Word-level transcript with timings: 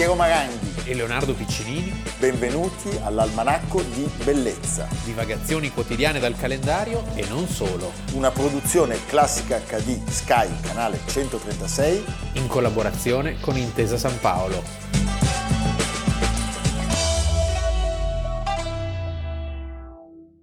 Piero 0.00 0.14
Maranghi. 0.14 0.84
e 0.86 0.94
Leonardo 0.94 1.34
Piccinini, 1.34 1.92
Benvenuti 2.18 2.88
all'Almanacco 3.04 3.82
di 3.82 4.10
Bellezza, 4.24 4.88
divagazioni 5.04 5.70
quotidiane 5.70 6.18
dal 6.18 6.34
calendario 6.38 7.04
e 7.14 7.26
non 7.28 7.46
solo, 7.46 7.92
una 8.14 8.30
produzione 8.30 9.04
classica 9.04 9.58
HD 9.58 10.02
Sky, 10.08 10.48
canale 10.62 11.00
136. 11.04 12.02
in 12.36 12.46
collaborazione 12.46 13.38
con 13.40 13.58
Intesa 13.58 13.98
San 13.98 14.18
Paolo. 14.20 14.62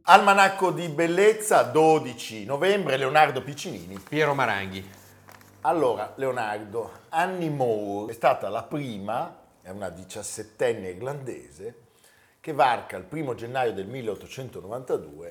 Almanacco 0.03 0.69
di 0.69 0.87
Bellezza, 0.89 1.63
12 1.63 2.45
novembre, 2.45 2.95
Leonardo 2.95 3.41
Piccinini. 3.41 3.97
Piero 4.07 4.35
Maranghi. 4.35 4.87
Allora, 5.61 6.13
Leonardo, 6.15 6.91
Annie 7.09 7.49
Moore 7.49 8.11
è 8.11 8.15
stata 8.15 8.47
la 8.47 8.61
prima, 8.63 9.36
è 9.67 9.71
una 9.71 9.89
diciassettenne 9.89 10.91
irlandese, 10.91 11.75
che 12.39 12.53
varca 12.53 12.95
il 12.95 13.03
primo 13.03 13.35
gennaio 13.35 13.73
del 13.73 13.85
1892 13.85 15.27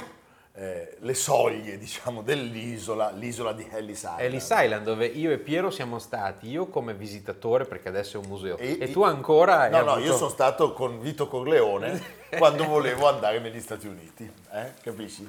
eh, 0.52 0.96
le 1.00 1.14
soglie, 1.14 1.78
diciamo, 1.78 2.20
dell'isola, 2.20 3.10
l'isola 3.12 3.54
di 3.54 3.66
Ellis 3.70 4.02
Island. 4.02 4.20
Ellis 4.20 4.48
Island 4.50 4.84
dove 4.84 5.06
io 5.06 5.30
e 5.30 5.38
Piero 5.38 5.70
siamo 5.70 5.98
stati, 5.98 6.50
io 6.50 6.66
come 6.66 6.92
visitatore 6.92 7.64
perché 7.64 7.88
adesso 7.88 8.18
è 8.18 8.20
un 8.22 8.28
museo 8.28 8.58
e, 8.58 8.76
E- 8.78 8.90
tu 8.90 9.02
ancora 9.02 9.70
No, 9.70 9.80
no, 9.80 9.92
avuto- 9.92 10.06
io 10.06 10.16
sono 10.16 10.30
stato 10.30 10.74
con 10.74 11.00
Vito 11.00 11.28
Corleone 11.28 12.28
quando 12.36 12.64
volevo 12.64 13.08
andare 13.08 13.38
negli 13.38 13.60
Stati 13.60 13.86
Uniti, 13.86 14.30
eh? 14.52 14.72
capisci? 14.82 15.26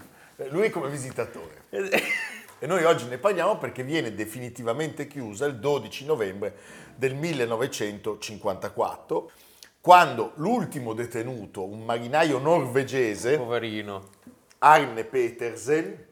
Lui 0.50 0.70
come 0.70 0.90
visitatore. 0.90 1.64
E 2.60 2.66
noi 2.66 2.84
oggi 2.86 3.06
ne 3.06 3.20
parliamo 3.20 3.60
perché 3.60 3.84
viene 3.84 4.16
definitivamente 4.16 5.06
chiusa 5.06 5.46
il 5.46 5.60
12 5.60 6.06
novembre 6.06 6.56
del 6.96 7.14
1954, 7.14 9.32
quando 9.80 10.32
l'ultimo 10.36 10.94
detenuto, 10.94 11.64
un 11.64 11.86
marinaio 11.86 12.40
norvegese, 12.40 13.38
poverino. 13.38 14.06
Arne 14.58 15.04
Petersen, 15.04 16.06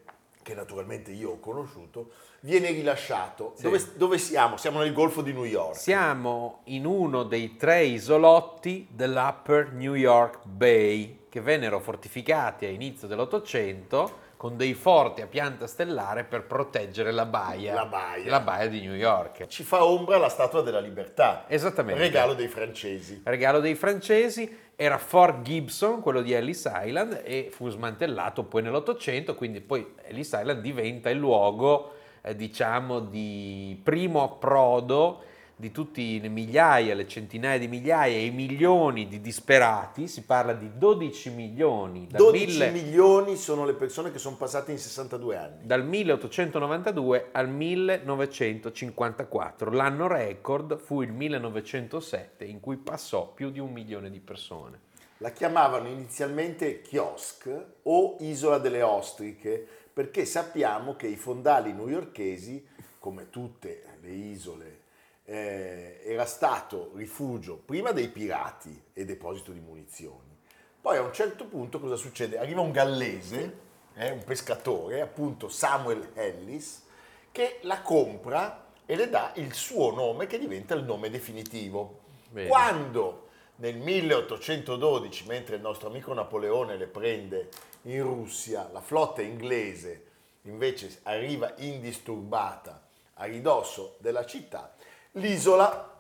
che 0.44 0.54
naturalmente 0.54 1.10
io 1.10 1.32
ho 1.32 1.40
conosciuto, 1.40 2.12
viene 2.42 2.70
rilasciato. 2.70 3.54
Sì. 3.56 3.64
Dove, 3.64 3.84
dove 3.96 4.20
siamo? 4.20 4.58
Siamo 4.58 4.78
nel 4.78 4.94
Golfo 4.94 5.24
di 5.24 5.34
New 5.34 5.46
York. 5.46 5.78
Siamo 5.78 6.60
in 6.66 6.86
uno 6.86 7.24
dei 7.24 7.58
tre 7.58 7.86
isolotti 7.86 8.88
dell'Upper 8.92 9.74
New 9.74 9.96
York 9.96 10.46
Bay 10.46 11.22
che 11.28 11.42
vennero 11.42 11.80
fortificati 11.80 12.66
a 12.66 12.70
inizio 12.70 13.08
dell'Ottocento 13.08 14.25
con 14.46 14.58
dei 14.58 14.76
forti 14.76 15.22
a 15.24 15.26
pianta 15.26 15.66
stellare 15.66 16.24
per 16.24 16.44
proteggere 16.44 17.12
la 17.12 17.26
baia, 17.26 17.74
La 17.74 17.86
baia. 17.88 18.30
la 18.30 18.40
baia 18.42 18.68
di 18.68 18.80
New 18.82 18.94
York. 18.94 19.48
Ci 19.48 19.64
fa 19.64 19.84
ombra 19.84 20.20
la 20.20 20.30
Statua 20.30 20.62
della 20.62 20.80
Libertà. 20.80 21.46
Esattamente. 21.48 22.00
Regalo 22.00 22.36
dei 22.36 22.48
francesi. 22.48 23.22
regalo 23.24 23.60
dei 23.60 23.74
francesi, 23.74 24.56
era 24.76 25.00
Fort 25.00 25.42
Gibson, 25.42 26.00
quello 26.00 26.22
di 26.22 26.34
Ellis 26.34 26.70
Island, 26.72 27.24
e 27.24 27.50
fu 27.52 27.70
smantellato 27.70 28.44
poi 28.44 28.62
nell'Ottocento, 28.62 29.34
quindi 29.34 29.62
poi 29.62 29.96
Ellis 30.04 30.28
Island 30.28 30.62
diventa 30.62 31.10
il 31.10 31.18
luogo, 31.18 31.94
eh, 32.22 32.36
diciamo, 32.36 33.00
di 33.00 33.82
primo 33.84 34.22
approdo 34.22 35.24
di 35.58 35.72
tutti 35.72 36.20
le 36.20 36.28
migliaia, 36.28 36.94
le 36.94 37.08
centinaia 37.08 37.58
di 37.58 37.70
migliaia 37.70 38.18
e 38.18 38.26
i 38.26 38.32
milioni 38.32 39.08
di 39.08 39.22
disperati, 39.22 40.10
si 40.10 40.24
parla 40.24 40.52
di 40.54 40.70
12 40.78 41.30
milioni 41.30 42.08
dal, 42.08 42.20
12 42.20 42.46
mille- 42.46 42.72
milioni 42.72 43.38
sono 43.38 43.64
le 43.66 43.74
persone 43.74 44.12
che 44.12 44.20
sono 44.20 44.36
passate 44.36 44.74
in 44.74 44.78
62 44.78 45.38
anni. 45.38 45.66
dal 45.66 45.86
1892 45.86 47.30
al 47.32 47.48
1954. 47.48 49.72
L'anno 49.72 50.08
record 50.08 50.78
fu 50.78 51.02
il 51.02 51.14
1907 51.14 52.44
in 52.44 52.60
cui 52.60 52.76
passò 52.76 53.32
più 53.34 53.50
di 53.50 53.60
un 53.60 53.72
milione 53.72 54.10
di 54.10 54.20
persone. 54.20 54.80
La 55.20 55.32
chiamavano 55.32 55.88
inizialmente 55.88 56.82
Kiosk 56.82 57.50
o 57.84 58.18
Isola 58.20 58.58
delle 58.58 58.82
Ostriche 58.82 59.66
perché 59.94 60.26
sappiamo 60.26 60.98
che 60.98 61.08
i 61.08 61.16
fondali 61.16 61.72
newyorkesi, 61.72 62.68
come 63.00 63.30
tutte 63.30 63.84
le 64.02 64.10
isole, 64.10 64.80
eh, 65.26 66.02
era 66.04 66.26
stato 66.26 66.92
rifugio 66.96 67.58
prima 67.58 67.92
dei 67.92 68.08
pirati 68.10 68.84
e 68.94 69.06
deposito 69.06 69.52
di 69.52 69.60
munizioni. 69.60 70.38
Poi 70.80 70.98
a 70.98 71.02
un 71.02 71.14
certo 71.14 71.46
punto 71.46 71.80
cosa 71.80 71.96
succede? 71.96 72.38
Arriva 72.38 72.62
un 72.62 72.72
gallese, 72.72 73.58
eh, 73.96 74.12
un 74.12 74.24
pescatore, 74.24 75.02
appunto 75.02 75.50
Samuel 75.50 76.12
Ellis, 76.14 76.84
che 77.32 77.60
la 77.64 77.82
compra 77.82 78.68
e 78.86 78.96
le 78.96 79.10
dà 79.10 79.32
il 79.36 79.54
suo 79.54 79.92
nome 79.92 80.28
che 80.28 80.38
diventa 80.38 80.76
il 80.76 80.84
nome 80.84 81.10
definitivo. 81.10 82.02
Bene. 82.30 82.48
Quando 82.48 83.30
nel 83.58 83.78
1812, 83.78 85.26
mentre 85.28 85.56
il 85.56 85.62
nostro 85.62 85.88
amico 85.88 86.14
Napoleone 86.14 86.78
le 86.78 86.88
prende 86.88 87.50
in 87.84 88.04
Russia, 88.04 88.70
la 88.72 88.82
flotta 88.82 89.22
inglese 89.22 90.04
invece 90.44 91.00
arriva 91.04 91.54
indisturbata 91.58 92.84
a 93.16 93.26
ridosso 93.26 93.96
della 94.00 94.26
città, 94.26 94.76
l'isola 95.16 95.94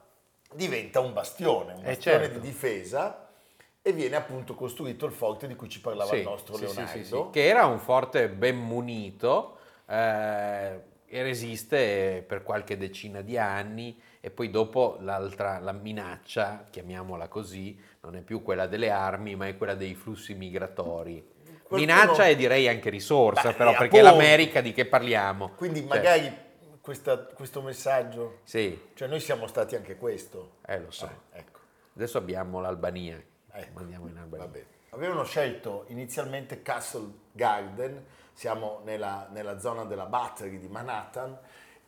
diventa 0.53 0.99
un 0.99 1.13
bastione, 1.13 1.73
un 1.73 1.79
Eh, 1.81 1.83
bastione 1.87 2.23
certo. 2.25 2.39
di 2.39 2.47
difesa 2.47 3.27
e 3.81 3.91
viene 3.91 4.15
appunto 4.15 4.55
costruito 4.55 5.05
il 5.05 5.11
forte 5.11 5.47
di 5.47 5.55
cui 5.55 5.69
ci 5.69 5.79
parlava 5.81 6.09
Sì, 6.11 6.17
il 6.17 6.23
nostro 6.23 6.55
sì, 6.55 6.63
Leonardo. 6.63 6.91
sì, 6.97 7.03
sì, 7.03 7.25
che 7.31 7.47
era 7.47 7.65
un 7.65 7.79
forte 7.79 8.29
ben 8.29 8.57
munito 8.57 9.57
eh, 9.87 10.79
e 11.07 11.21
resiste 11.23 12.23
per 12.27 12.41
qualche 12.43 12.77
decina 12.77 13.21
di 13.21 13.37
anni 13.37 13.99
e 14.19 14.31
poi 14.31 14.49
dopo 14.49 14.97
l'altra, 15.01 15.59
la 15.59 15.71
minaccia, 15.71 16.65
chiamiamola 16.69 17.27
così, 17.27 17.79
non 18.01 18.15
è 18.15 18.21
più 18.21 18.41
quella 18.41 18.65
delle 18.65 18.89
armi 18.89 19.35
ma 19.35 19.47
è 19.47 19.55
quella 19.55 19.75
dei 19.75 19.93
flussi 19.93 20.33
migratori. 20.33 21.33
Qualcuno- 21.67 21.79
Minaccia 21.79 22.27
e 22.27 22.35
direi 22.35 22.67
anche 22.67 22.89
risorsa 22.89 23.49
Beh, 23.49 23.53
però 23.55 23.71
eh, 23.71 23.75
perché 23.75 23.99
appunto. 23.99 24.17
l'America 24.17 24.61
di 24.61 24.71
che 24.71 24.85
parliamo? 24.85 25.51
Quindi 25.55 25.79
Cioè, 25.79 25.87
magari 25.87 26.37
questa- 26.85 27.17
questo 27.17 27.63
messaggio, 27.63 28.41
Sì, 28.43 28.79
cioè 28.93 29.07
noi 29.07 29.19
siamo 29.19 29.47
stati 29.47 29.75
anche 29.75 29.95
questo. 29.97 30.57
eh, 30.67 30.79
lo 30.79 30.91
so. 30.91 31.09
Eh, 31.31 31.39
ecco. 31.39 31.59
Adesso 31.95 32.19
abbiamo 32.19 32.59
l'Albania. 32.61 33.19
Ecco. 33.51 33.79
Andiamo 33.79 34.07
in 34.07 34.17
Albania. 34.17 34.45
Va 34.45 34.51
bene. 34.51 34.65
Avevano 34.91 35.23
scelto 35.23 35.85
inizialmente 35.87 36.61
Castle 36.61 37.09
Garden, 37.31 38.05
siamo 38.33 38.81
nella, 38.83 39.27
nella 39.31 39.57
zona 39.57 39.83
della 39.85 40.05
Battery 40.05 40.59
di 40.59 40.67
Manhattan 40.67 41.35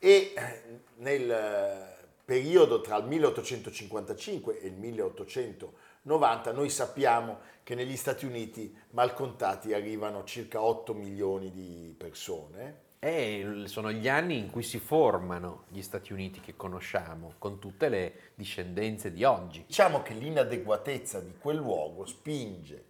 e 0.00 0.32
eh, 0.36 0.62
nel 0.96 1.30
eh, 1.30 1.96
periodo 2.24 2.80
tra 2.80 2.96
il 2.96 3.04
1855 3.04 4.58
e 4.60 4.66
il 4.66 4.74
1890 4.74 6.52
noi 6.52 6.70
sappiamo 6.70 7.38
che 7.62 7.76
negli 7.76 7.96
Stati 7.96 8.26
Uniti 8.26 8.76
malcontati 8.90 9.72
arrivano 9.72 10.24
circa 10.24 10.60
8 10.60 10.92
milioni 10.92 11.52
di 11.52 11.94
persone. 11.96 12.86
E 13.00 13.62
sono 13.66 13.92
gli 13.92 14.08
anni 14.08 14.38
in 14.38 14.50
cui 14.50 14.62
si 14.62 14.78
formano 14.78 15.64
gli 15.68 15.82
Stati 15.82 16.12
Uniti 16.12 16.40
che 16.40 16.56
conosciamo, 16.56 17.34
con 17.38 17.58
tutte 17.58 17.88
le 17.88 18.32
discendenze 18.34 19.12
di 19.12 19.22
oggi. 19.24 19.64
Diciamo 19.66 20.02
che 20.02 20.14
l'inadeguatezza 20.14 21.20
di 21.20 21.34
quel 21.38 21.56
luogo 21.56 22.06
spinge 22.06 22.84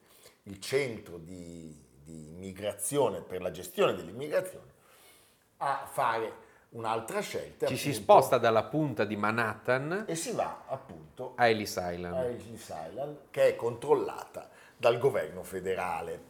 il 0.45 0.61
centro 0.61 1.19
di, 1.19 1.77
di 2.03 2.29
immigrazione 2.29 3.21
per 3.21 3.43
la 3.43 3.51
gestione 3.51 3.95
dell'immigrazione 3.95 4.77
a 5.59 5.87
fare 5.91 6.47
un'altra 6.71 7.21
scelta. 7.21 7.67
Ci 7.67 7.77
si 7.77 7.89
appunto, 7.89 8.03
sposta 8.03 8.39
dalla 8.39 8.65
punta 8.65 9.05
di 9.05 9.17
Manhattan 9.17 10.05
e 10.07 10.15
si 10.15 10.33
va 10.33 10.65
appunto 10.67 11.33
a 11.37 11.49
Ellis 11.49 11.77
a 11.77 11.93
Island. 11.93 12.25
Ellis 12.25 12.73
Island 12.89 13.17
che 13.31 13.49
è 13.49 13.57
controllata 13.57 14.51
dal 14.77 14.99
governo 14.99 15.43
federale. 15.43 16.28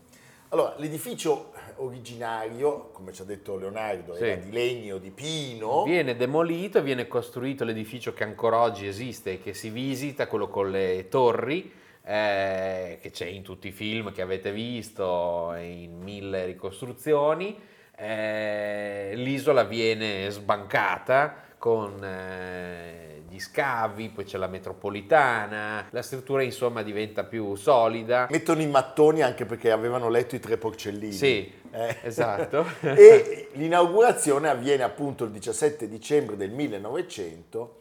Allora, 0.50 0.74
l'edificio 0.78 1.52
originario, 1.76 2.88
come 2.92 3.12
ci 3.12 3.20
ha 3.20 3.24
detto 3.26 3.58
Leonardo, 3.58 4.14
Sì. 4.14 4.24
era 4.24 4.40
di 4.40 4.50
legno, 4.50 4.96
di 4.96 5.10
pino. 5.10 5.82
Viene 5.84 6.16
demolito 6.16 6.78
e 6.78 6.82
viene 6.82 7.06
costruito 7.06 7.64
l'edificio 7.64 8.14
che 8.14 8.24
ancora 8.24 8.60
oggi 8.60 8.86
esiste 8.86 9.32
e 9.32 9.42
che 9.42 9.52
si 9.52 9.68
visita, 9.68 10.26
quello 10.26 10.48
con 10.48 10.70
le 10.70 11.08
torri, 11.08 11.70
eh, 12.02 12.98
che 13.02 13.10
c'è 13.10 13.26
in 13.26 13.42
tutti 13.42 13.68
i 13.68 13.72
film 13.72 14.10
che 14.10 14.22
avete 14.22 14.50
visto, 14.50 15.54
in 15.58 16.00
mille 16.00 16.46
ricostruzioni. 16.46 17.58
Eh, 17.94 19.12
l'isola 19.16 19.64
viene 19.64 20.30
sbancata 20.30 21.42
con 21.58 22.02
eh, 22.02 23.07
gli 23.38 23.40
scavi, 23.40 24.08
poi 24.10 24.24
c'è 24.24 24.36
la 24.36 24.48
metropolitana, 24.48 25.86
la 25.90 26.02
struttura 26.02 26.42
insomma 26.42 26.82
diventa 26.82 27.22
più 27.22 27.54
solida. 27.54 28.26
Mettono 28.30 28.60
i 28.60 28.66
mattoni 28.66 29.22
anche 29.22 29.46
perché 29.46 29.70
avevano 29.70 30.08
letto 30.08 30.34
i 30.34 30.40
tre 30.40 30.56
porcellini. 30.56 31.12
Sì, 31.12 31.50
Eh. 31.70 31.96
esatto. 32.02 32.66
e 32.82 33.48
l'inaugurazione 33.52 34.48
avviene 34.48 34.82
appunto 34.82 35.24
il 35.24 35.30
17 35.30 35.88
dicembre 35.88 36.36
del 36.36 36.50
1900. 36.50 37.76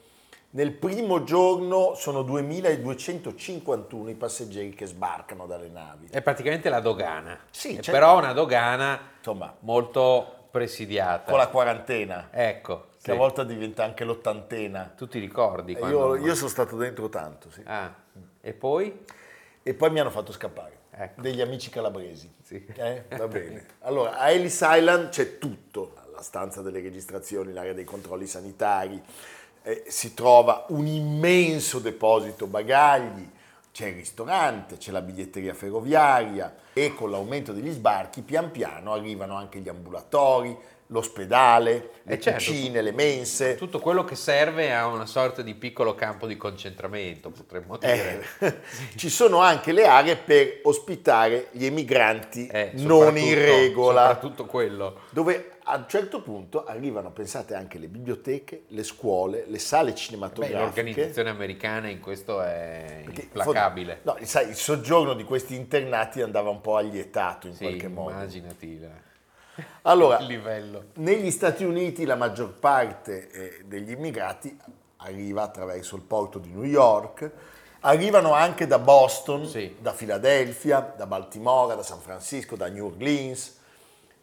Nel 0.51 0.71
primo 0.71 1.23
giorno 1.23 1.93
sono 1.95 2.21
2251 2.21 4.09
i 4.09 4.15
passeggeri 4.15 4.69
che 4.73 4.85
sbarcano 4.85 5.45
dalle 5.45 5.67
navi. 5.69 6.07
È 6.09 6.21
praticamente 6.21 6.69
la 6.69 6.79
dogana. 6.79 7.37
Sì, 7.51 7.75
È 7.75 7.91
però 7.91 8.17
una 8.17 8.31
dogana 8.33 8.99
Insomma, 9.17 9.53
molto 9.61 10.45
presidiata. 10.49 11.29
con 11.29 11.37
la 11.39 11.47
quarantena. 11.47 12.29
Ecco, 12.31 12.85
che 13.07 13.11
a 13.11 13.15
volte 13.19 13.45
diventa 13.45 13.83
anche 13.83 14.03
l'ottantena. 14.03 14.93
Tu 14.95 15.07
ti 15.07 15.19
ricordi? 15.19 15.73
E 15.73 15.77
quando- 15.77 16.15
Io, 16.15 16.25
io 16.25 16.35
sono 16.35 16.49
stato 16.49 16.75
dentro 16.77 17.09
tanto, 17.09 17.49
sì. 17.51 17.61
Ah, 17.65 17.93
e 18.41 18.53
poi? 18.53 19.03
E 19.63 19.73
poi 19.73 19.91
mi 19.91 19.99
hanno 19.99 20.09
fatto 20.11 20.31
scappare. 20.31 20.75
Ecco. 20.91 21.21
Degli 21.21 21.41
amici 21.41 21.69
calabresi. 21.69 22.33
Sì. 22.41 22.65
Eh, 22.75 23.03
va 23.15 23.27
bene. 23.27 23.65
Allora, 23.81 24.17
a 24.17 24.31
Ellis 24.31 24.59
Island 24.63 25.09
c'è 25.09 25.37
tutto. 25.37 25.93
La 26.13 26.21
stanza 26.23 26.61
delle 26.63 26.81
registrazioni, 26.81 27.53
l'area 27.53 27.73
dei 27.73 27.83
controlli 27.83 28.25
sanitari, 28.25 28.99
eh, 29.61 29.83
si 29.87 30.15
trova 30.15 30.65
un 30.69 30.87
immenso 30.87 31.77
deposito 31.77 32.47
bagagli, 32.47 33.29
c'è 33.71 33.87
il 33.87 33.95
ristorante, 33.95 34.77
c'è 34.77 34.91
la 34.91 35.01
biglietteria 35.01 35.53
ferroviaria 35.53 36.55
e 36.73 36.95
con 36.95 37.11
l'aumento 37.11 37.53
degli 37.53 37.69
sbarchi 37.69 38.21
pian 38.23 38.49
piano 38.49 38.93
arrivano 38.93 39.35
anche 39.35 39.59
gli 39.59 39.69
ambulatori, 39.69 40.57
l'ospedale, 40.87 41.89
le 42.03 42.13
Eh, 42.15 42.19
certo. 42.19 42.43
cucine, 42.51 42.81
le 42.81 42.91
mense. 42.91 43.55
Tutto 43.55 43.79
quello 43.79 44.03
che 44.03 44.15
serve 44.15 44.73
a 44.73 44.87
una 44.87 45.05
sorta 45.05 45.41
di 45.41 45.53
piccolo 45.55 45.95
campo 45.95 46.27
di 46.27 46.37
concentramento, 46.37 47.29
potremmo 47.29 47.77
dire. 47.77 48.23
Eh, 48.39 48.55
ci 48.95 49.09
sono 49.09 49.39
anche 49.39 49.71
le 49.71 49.85
aree 49.85 50.15
per 50.15 50.59
ospitare 50.63 51.47
gli 51.51 51.65
emigranti 51.65 52.47
Eh, 52.47 52.71
non 52.75 53.17
in 53.17 53.35
regola, 53.35 54.01
Soprattutto 54.07 54.45
quello. 54.45 55.01
dove 55.09 55.51
a 55.69 55.75
un 55.75 55.85
certo 55.89 56.21
punto 56.21 56.63
arrivano, 56.63 57.11
pensate, 57.11 57.53
anche 57.53 57.77
le 57.77 57.87
biblioteche, 57.87 58.63
le 58.69 58.83
scuole, 58.83 59.43
le 59.47 59.59
sale 59.59 59.91
Beh, 59.91 59.97
cinematografiche. 59.97 60.57
l'organizzazione 60.63 61.29
americana 61.29 61.89
in 61.89 61.99
questo 61.99 62.41
è 62.41 63.01
Perché, 63.03 63.23
implacabile. 63.23 63.99
No, 64.03 64.15
sai, 64.21 64.47
il 64.47 64.55
soggiorno 64.55 65.13
di 65.13 65.25
questi 65.25 65.55
internati 65.55 66.21
andava 66.21 66.49
un 66.49 66.61
po' 66.61 66.77
allietato 66.77 67.47
in 67.47 67.53
Sì, 67.53 67.63
qualche 67.63 67.89
modo. 67.89 68.11
immaginati 68.11 68.79
Allora, 69.83 70.19
negli 70.95 71.31
Stati 71.31 71.63
Uniti 71.63 72.05
la 72.05 72.15
maggior 72.15 72.53
parte 72.53 73.29
eh, 73.31 73.63
degli 73.65 73.91
immigrati 73.91 74.57
arriva 74.97 75.43
attraverso 75.43 75.95
il 75.95 76.01
porto 76.01 76.39
di 76.39 76.49
New 76.51 76.63
York, 76.63 77.29
arrivano 77.81 78.33
anche 78.33 78.67
da 78.67 78.79
Boston, 78.79 79.45
Sì. 79.45 79.75
da 79.79 79.93
Filadelfia, 79.93 80.93
da 80.95 81.05
Baltimora, 81.05 81.75
da 81.75 81.83
San 81.83 81.99
Francisco, 81.99 82.55
da 82.55 82.67
New 82.67 82.85
Orleans 82.87 83.55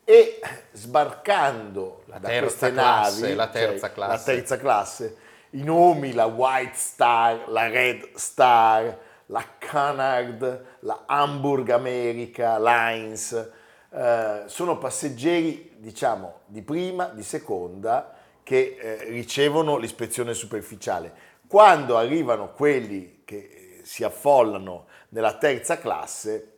e 0.05 0.41
sbarcando 0.73 2.03
La 2.07 2.19
da 2.19 2.29
terza 2.29 2.43
queste 2.47 2.73
classe, 2.73 3.21
navi, 3.23 3.35
la 3.35 3.49
terza 3.49 3.87
cioè, 3.87 3.95
classe. 3.95 4.31
la 4.31 4.37
terza 4.37 4.59
classe, 4.59 5.17
i 5.51 5.63
nomi, 5.63 6.13
la 6.13 6.27
White 6.27 6.77
Star, 6.77 7.49
la 7.49 7.69
Red 7.69 8.15
Star, 8.17 8.99
la 9.27 9.45
Cunard, 9.59 10.65
la 10.81 11.05
Hamburg 11.07 11.71
America, 11.71 12.59
Lines, 12.59 13.51
eh, 13.95 14.43
sono 14.47 14.77
passeggeri, 14.77 15.75
diciamo, 15.77 16.41
di 16.47 16.63
prima, 16.63 17.07
di 17.11 17.23
seconda, 17.23 18.13
che 18.43 18.77
eh, 18.77 19.05
ricevono 19.05 19.77
l'ispezione 19.77 20.35
superficiale. 20.35 21.13
Quando 21.47 21.97
arrivano 21.97 22.51
quelli 22.53 23.23
che 23.25 23.37
eh, 23.37 23.81
si 23.85 24.03
affollano 24.03 24.87
nella 25.11 25.37
terza 25.39 25.79
classe, 25.79 26.53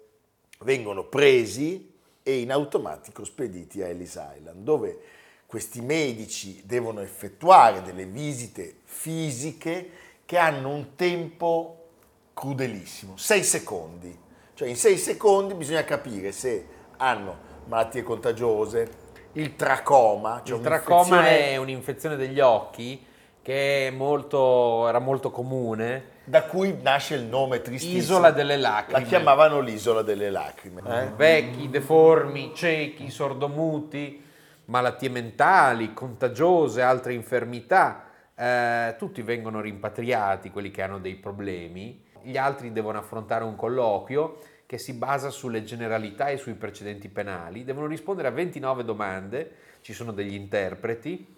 vengono 0.61 1.05
presi 1.05 1.93
e 2.23 2.39
in 2.39 2.51
automatico 2.51 3.23
spediti 3.23 3.83
a 3.83 3.89
Ellis 3.89 4.19
Island, 4.35 4.63
dove 4.63 4.99
questi 5.45 5.83
medici 5.83 6.63
devono 6.65 7.03
effettuare 7.03 7.83
delle 7.83 8.07
visite 8.07 8.77
fisiche 8.85 9.91
che 10.25 10.39
hanno 10.39 10.71
un 10.71 10.95
tempo 10.97 11.89
crudelissimo, 12.33 13.19
6 13.19 13.45
secondi. 13.45 14.19
Cioè 14.55 14.69
in 14.69 14.77
6 14.77 14.97
secondi 14.97 15.53
bisogna 15.53 15.85
capire 15.85 16.33
se 16.33 16.76
hanno 16.99 17.37
malattie 17.67 18.03
contagiose, 18.03 19.05
il 19.33 19.55
tracoma, 19.57 20.41
cioè 20.45 20.57
il 20.57 20.63
tracoma 20.63 21.27
è 21.27 21.57
un'infezione 21.57 22.17
degli 22.17 22.41
occhi 22.41 23.05
che 23.43 23.89
è 23.89 23.91
molto, 23.91 24.89
era 24.89 24.99
molto 24.99 25.31
comune. 25.31 26.15
da 26.25 26.43
cui 26.45 26.77
nasce 26.83 27.15
il 27.15 27.23
nome 27.25 27.61
tristissimo. 27.63 27.99
Isola 27.99 28.31
delle 28.33 28.57
La 28.57 28.71
lacrime. 28.71 29.05
chiamavano 29.05 29.61
l'isola 29.61 30.03
delle 30.03 30.31
lacrime. 30.31 30.83
eh? 30.85 31.11
Vecchi, 31.15 31.71
deformi, 31.71 32.53
ciechi, 32.55 33.09
sordomuti, 33.11 34.21
malattie 34.67 35.09
mentali, 35.11 35.93
contagiose, 35.95 36.83
altre 36.83 37.13
infermità. 37.15 38.03
eh, 38.39 38.97
tutti 38.99 39.23
vengono 39.23 39.61
rimpatriati, 39.61 40.51
quelli 40.51 40.71
che 40.71 40.83
hanno 40.83 40.99
dei 40.99 41.15
problemi. 41.15 42.05
Gli 42.23 42.37
altri 42.37 42.73
devono 42.73 42.99
affrontare 42.99 43.45
un 43.45 43.55
colloquio 43.55 44.39
che 44.67 44.79
si 44.79 44.93
basa 44.95 45.31
sulle 45.31 45.63
generalità 45.63 46.29
e 46.29 46.37
sui 46.37 46.55
precedenti 46.55 47.09
penali. 47.09 47.65
Devono 47.65 47.87
rispondere 47.87 48.29
a 48.29 48.33
29 48.33 48.85
domande, 48.85 49.53
ci 49.81 49.93
sono 49.93 50.13
degli 50.13 50.35
interpreti, 50.35 51.35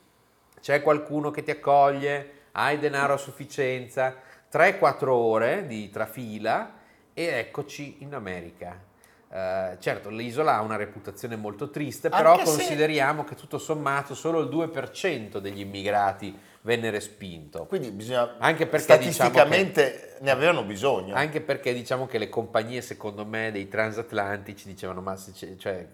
c'è 0.61 0.83
qualcuno 0.83 1.31
che 1.31 1.43
ti 1.43 1.51
accoglie, 1.51 2.33
hai 2.53 2.79
denaro 2.79 3.13
a 3.13 3.19
sufficienza, 3.19 4.17
3-4 4.51 5.09
ore 5.09 5.67
di 5.67 5.91
trafila 5.91 6.79
e 7.13 7.25
eccoci 7.25 7.97
in 8.01 8.15
America. 8.15 8.88
Eh, 9.31 9.77
certo, 9.79 10.09
l'isola 10.09 10.57
ha 10.57 10.63
una 10.63 10.77
reputazione 10.77 11.37
molto 11.37 11.69
triste, 11.69 12.09
però 12.09 12.33
Anche 12.33 12.47
se- 12.47 12.57
consideriamo 12.57 13.25
che 13.25 13.35
tutto 13.35 13.59
sommato 13.59 14.15
solo 14.15 14.41
il 14.41 14.49
2% 14.49 15.39
degli 15.39 15.61
immigrati 15.61 16.37
venne 16.63 16.91
respinto. 16.91 17.67
Quindi 17.67 17.91
bisogna 17.91 18.37
Anche 18.39 18.67
perché 18.67 18.97
diciamo 18.97 19.13
statisticamente 19.13 20.17
ne 20.21 20.31
avevano 20.31 20.65
bisogno. 20.65 21.15
Anche 21.15 21.41
perché 21.41 21.75
diciamo 21.75 22.07
che 22.07 22.19
le 22.19 22.29
compagnie, 22.29 22.81
secondo 22.81 23.27
me, 23.27 23.51
dei 23.53 23.69
transatlantici 23.69 24.67
dicevano: 24.67 25.03
Ma 25.03 25.15
se 25.17 25.57
cioè, 25.59 25.87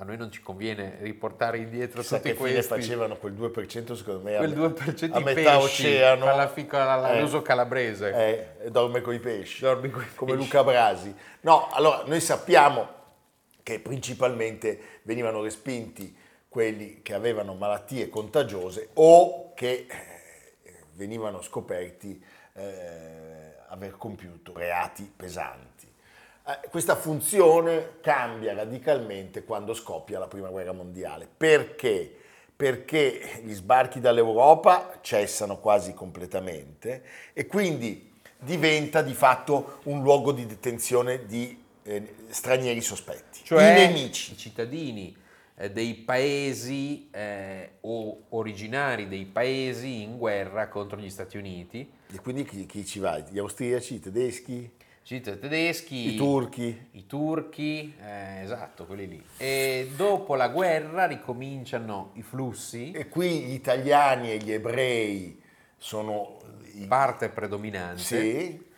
a 0.00 0.04
noi 0.04 0.16
non 0.16 0.32
ci 0.32 0.40
conviene 0.40 0.96
riportare 1.02 1.58
indietro 1.58 2.00
Chissà 2.00 2.16
tutti 2.16 2.30
che 2.30 2.34
fine 2.34 2.52
questi. 2.52 2.72
facevano 2.72 3.16
quel 3.18 3.34
2% 3.34 3.92
secondo 3.94 4.22
me 4.22 4.36
Quel 4.36 4.56
me- 4.56 4.68
2% 4.68 5.10
a 5.12 5.20
metà 5.20 5.58
pesci, 5.58 5.84
oceano 5.86 6.26
alla 6.26 6.46
piccola- 6.48 7.12
Eh, 7.12 7.20
l'uso 7.20 7.42
calabrese. 7.42 8.54
eh, 8.62 8.70
dorme 8.70 9.02
coi 9.02 9.18
pesci 9.18 9.60
Dormi 9.60 9.90
coi 9.90 10.06
come 10.14 10.32
pesci. 10.32 10.44
Luca 10.46 10.64
Brasi 10.64 11.14
no 11.42 11.68
allora 11.70 12.02
noi 12.06 12.20
sappiamo 12.20 12.88
che 13.62 13.78
principalmente 13.78 15.00
venivano 15.02 15.42
respinti 15.42 16.16
quelli 16.48 17.02
che 17.02 17.12
avevano 17.12 17.54
malattie 17.54 18.08
contagiose 18.08 18.88
o 18.94 19.52
che 19.54 19.86
eh, 19.86 20.74
venivano 20.94 21.42
scoperti 21.42 22.24
eh, 22.54 23.54
aver 23.68 23.96
compiuto 23.98 24.52
reati 24.56 25.10
pesanti 25.14 25.68
questa 26.70 26.96
funzione 26.96 27.98
cambia 28.00 28.54
radicalmente 28.54 29.44
quando 29.44 29.74
scoppia 29.74 30.18
la 30.18 30.26
prima 30.26 30.48
guerra 30.48 30.72
mondiale 30.72 31.28
perché 31.34 32.16
perché 32.56 33.40
gli 33.42 33.54
sbarchi 33.54 34.00
dall'Europa 34.00 34.98
cessano 35.00 35.58
quasi 35.58 35.94
completamente 35.94 37.02
e 37.32 37.46
quindi 37.46 38.12
diventa 38.38 39.00
di 39.00 39.14
fatto 39.14 39.78
un 39.84 40.02
luogo 40.02 40.32
di 40.32 40.44
detenzione 40.44 41.24
di 41.24 41.58
eh, 41.82 42.14
stranieri 42.28 42.82
sospetti, 42.82 43.40
Cioè 43.44 43.70
i 43.70 43.88
nemici. 43.88 44.32
i 44.32 44.36
cittadini 44.36 45.16
eh, 45.56 45.70
dei 45.70 45.94
paesi 45.94 47.08
eh, 47.10 47.70
o 47.80 48.24
originari 48.30 49.08
dei 49.08 49.24
paesi 49.24 50.02
in 50.02 50.18
guerra 50.18 50.68
contro 50.68 50.98
gli 50.98 51.08
Stati 51.08 51.38
Uniti, 51.38 51.90
E 52.12 52.20
quindi 52.20 52.44
chi, 52.44 52.66
chi 52.66 52.84
ci 52.84 52.98
va? 52.98 53.18
Gli 53.20 53.38
austriaci, 53.38 53.94
i 53.94 54.00
tedeschi, 54.00 54.70
i 55.16 55.20
tedeschi, 55.20 56.14
i 56.14 56.16
turchi? 56.16 56.88
i 56.92 57.06
turchi, 57.06 57.94
eh, 58.02 58.42
esatto, 58.42 58.86
quelli 58.86 59.08
lì. 59.08 59.24
E 59.36 59.90
dopo 59.96 60.34
la 60.34 60.48
guerra 60.48 61.06
ricominciano 61.06 62.10
i 62.14 62.22
flussi, 62.22 62.92
E 62.92 63.08
qui 63.08 63.40
gli 63.40 63.52
italiani 63.52 64.30
e 64.30 64.38
gli 64.38 64.52
ebrei 64.52 65.40
sono 65.76 66.38
i... 66.74 66.86
parte 66.86 67.28
predominante. 67.28 68.00
Sì, 68.00 68.68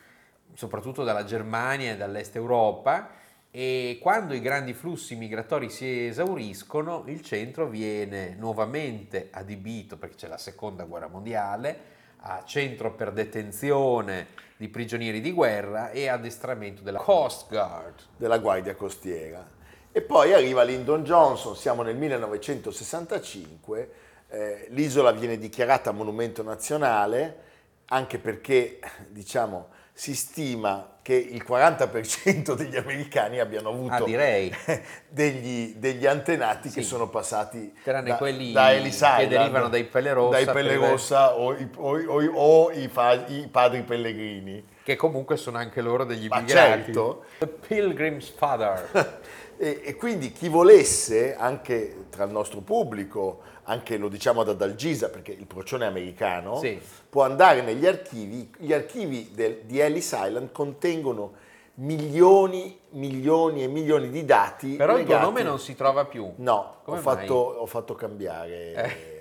soprattutto 0.55 1.05
dalla 1.05 1.25
Germania 1.25 1.93
e 1.93 1.97
dall'est 1.97 2.37
Europa 2.37 3.21
e 3.51 3.99
quando 4.01 4.33
i 4.33 4.41
grandi 4.41 4.73
flussi 4.73 5.15
migratori 5.15 5.69
si 5.69 6.07
esauriscono 6.07 7.05
il 7.09 7.21
centro 7.21 7.69
viene 7.69 8.35
nuovamente 8.39 9.29
adibito 9.31 9.99
perché 9.99 10.17
c'è 10.17 10.29
la 10.29 10.39
seconda 10.39 10.85
guerra 10.85 11.09
mondiale 11.09 12.01
a 12.23 12.43
centro 12.45 12.95
per 12.95 13.13
detenzione 13.13 14.29
di 14.57 14.69
prigionieri 14.69 15.21
di 15.21 15.33
guerra 15.33 15.91
e 15.91 16.09
addestramento 16.09 16.83
della 16.83 16.99
Coast 16.99 17.49
Guard. 17.49 18.01
della 18.17 18.39
Guardia 18.39 18.75
Costiera. 18.75 19.45
E 19.91 20.01
poi 20.01 20.33
arriva 20.33 20.63
Lyndon 20.63 21.05
Johnson, 21.05 21.57
siamo 21.57 21.83
nel 21.83 21.97
1965, 21.97 23.93
eh, 24.29 24.67
l'isola 24.71 25.13
viene 25.13 25.37
dichiarata 25.37 25.91
monumento 25.91 26.43
nazionale 26.43 27.51
anche 27.87 28.19
perché, 28.19 28.79
diciamo, 29.09 29.69
si 29.93 30.15
stima 30.15 30.92
che 31.03 31.15
il 31.15 31.45
40% 31.47 32.55
degli 32.55 32.77
americani 32.77 33.41
abbiano 33.41 33.71
avuto 33.71 34.05
Ah, 34.05 34.05
degli, 35.09 35.75
degli 35.75 36.07
antenati 36.07 36.69
che 36.71 36.83
Sì. 36.83 36.87
sono 36.87 37.09
passati 37.09 37.75
Tranne 37.83 38.11
da, 38.11 38.17
quelli 38.17 38.53
da 38.53 38.73
Ellis 38.73 38.99
che 39.01 39.07
Island, 39.07 39.29
derivano 39.29 39.69
dai 39.69 39.85
Pelle 39.85 40.13
Rossa 40.13 40.45
dai 40.45 40.55
Pelle 40.55 40.77
Rossa 40.77 41.35
o, 41.37 41.53
i, 41.55 41.69
o 41.77 41.99
o 42.07 42.31
o 42.35 42.71
i 42.71 42.89
fa- 42.89 43.27
i 43.27 43.49
padri 43.51 43.83
pellegrini. 43.83 44.65
Che 44.85 44.97
comunque 44.97 45.37
sono 45.37 45.59
anche 45.59 45.81
loro 45.81 46.05
degli 46.05 46.29
Ma 46.29 46.39
immigrati. 46.39 46.85
certo. 46.85 47.25
The 47.39 47.47
Pilgrim's 47.49 48.29
Father. 48.31 49.21
E, 49.59 49.81
e 49.85 49.95
quindi 49.95 50.33
chi 50.33 50.49
volesse, 50.49 51.37
anche 51.37 52.07
tra 52.11 52.25
il 52.25 52.33
nostro 52.33 52.63
pubblico, 52.63 53.43
anche 53.73 53.97
lo 53.97 54.09
diciamo 54.09 54.43
ad 54.43 54.49
Adalgisa 54.51 55.09
perché 55.09 55.33
il 55.33 55.47
procione 55.47 55.85
è 55.85 55.89
americano, 55.89 56.57
Sì. 56.59 56.79
può 57.09 57.25
andare 57.25 57.63
negli 57.63 57.87
archivi. 57.87 58.51
Gli 58.59 58.73
archivi 58.73 59.31
del- 59.35 59.61
di 59.65 59.79
Ellis 59.81 60.13
Island 60.17 60.53
contengono 60.53 61.33
milioni, 61.75 62.79
milioni 62.91 63.63
e 63.63 63.67
milioni 63.67 64.11
di 64.11 64.25
dati. 64.25 64.77
Però 64.77 64.93
il 64.97 65.05
tuo 65.05 65.09
legati- 65.15 65.25
nome 65.25 65.43
non 65.43 65.59
si 65.59 65.75
trova 65.75 66.05
più. 66.05 66.31
No, 66.37 66.77
ho 66.85 66.97
fatto, 66.97 67.35
ho 67.35 67.67
fatto 67.67 67.95
cambiare, 67.95 68.75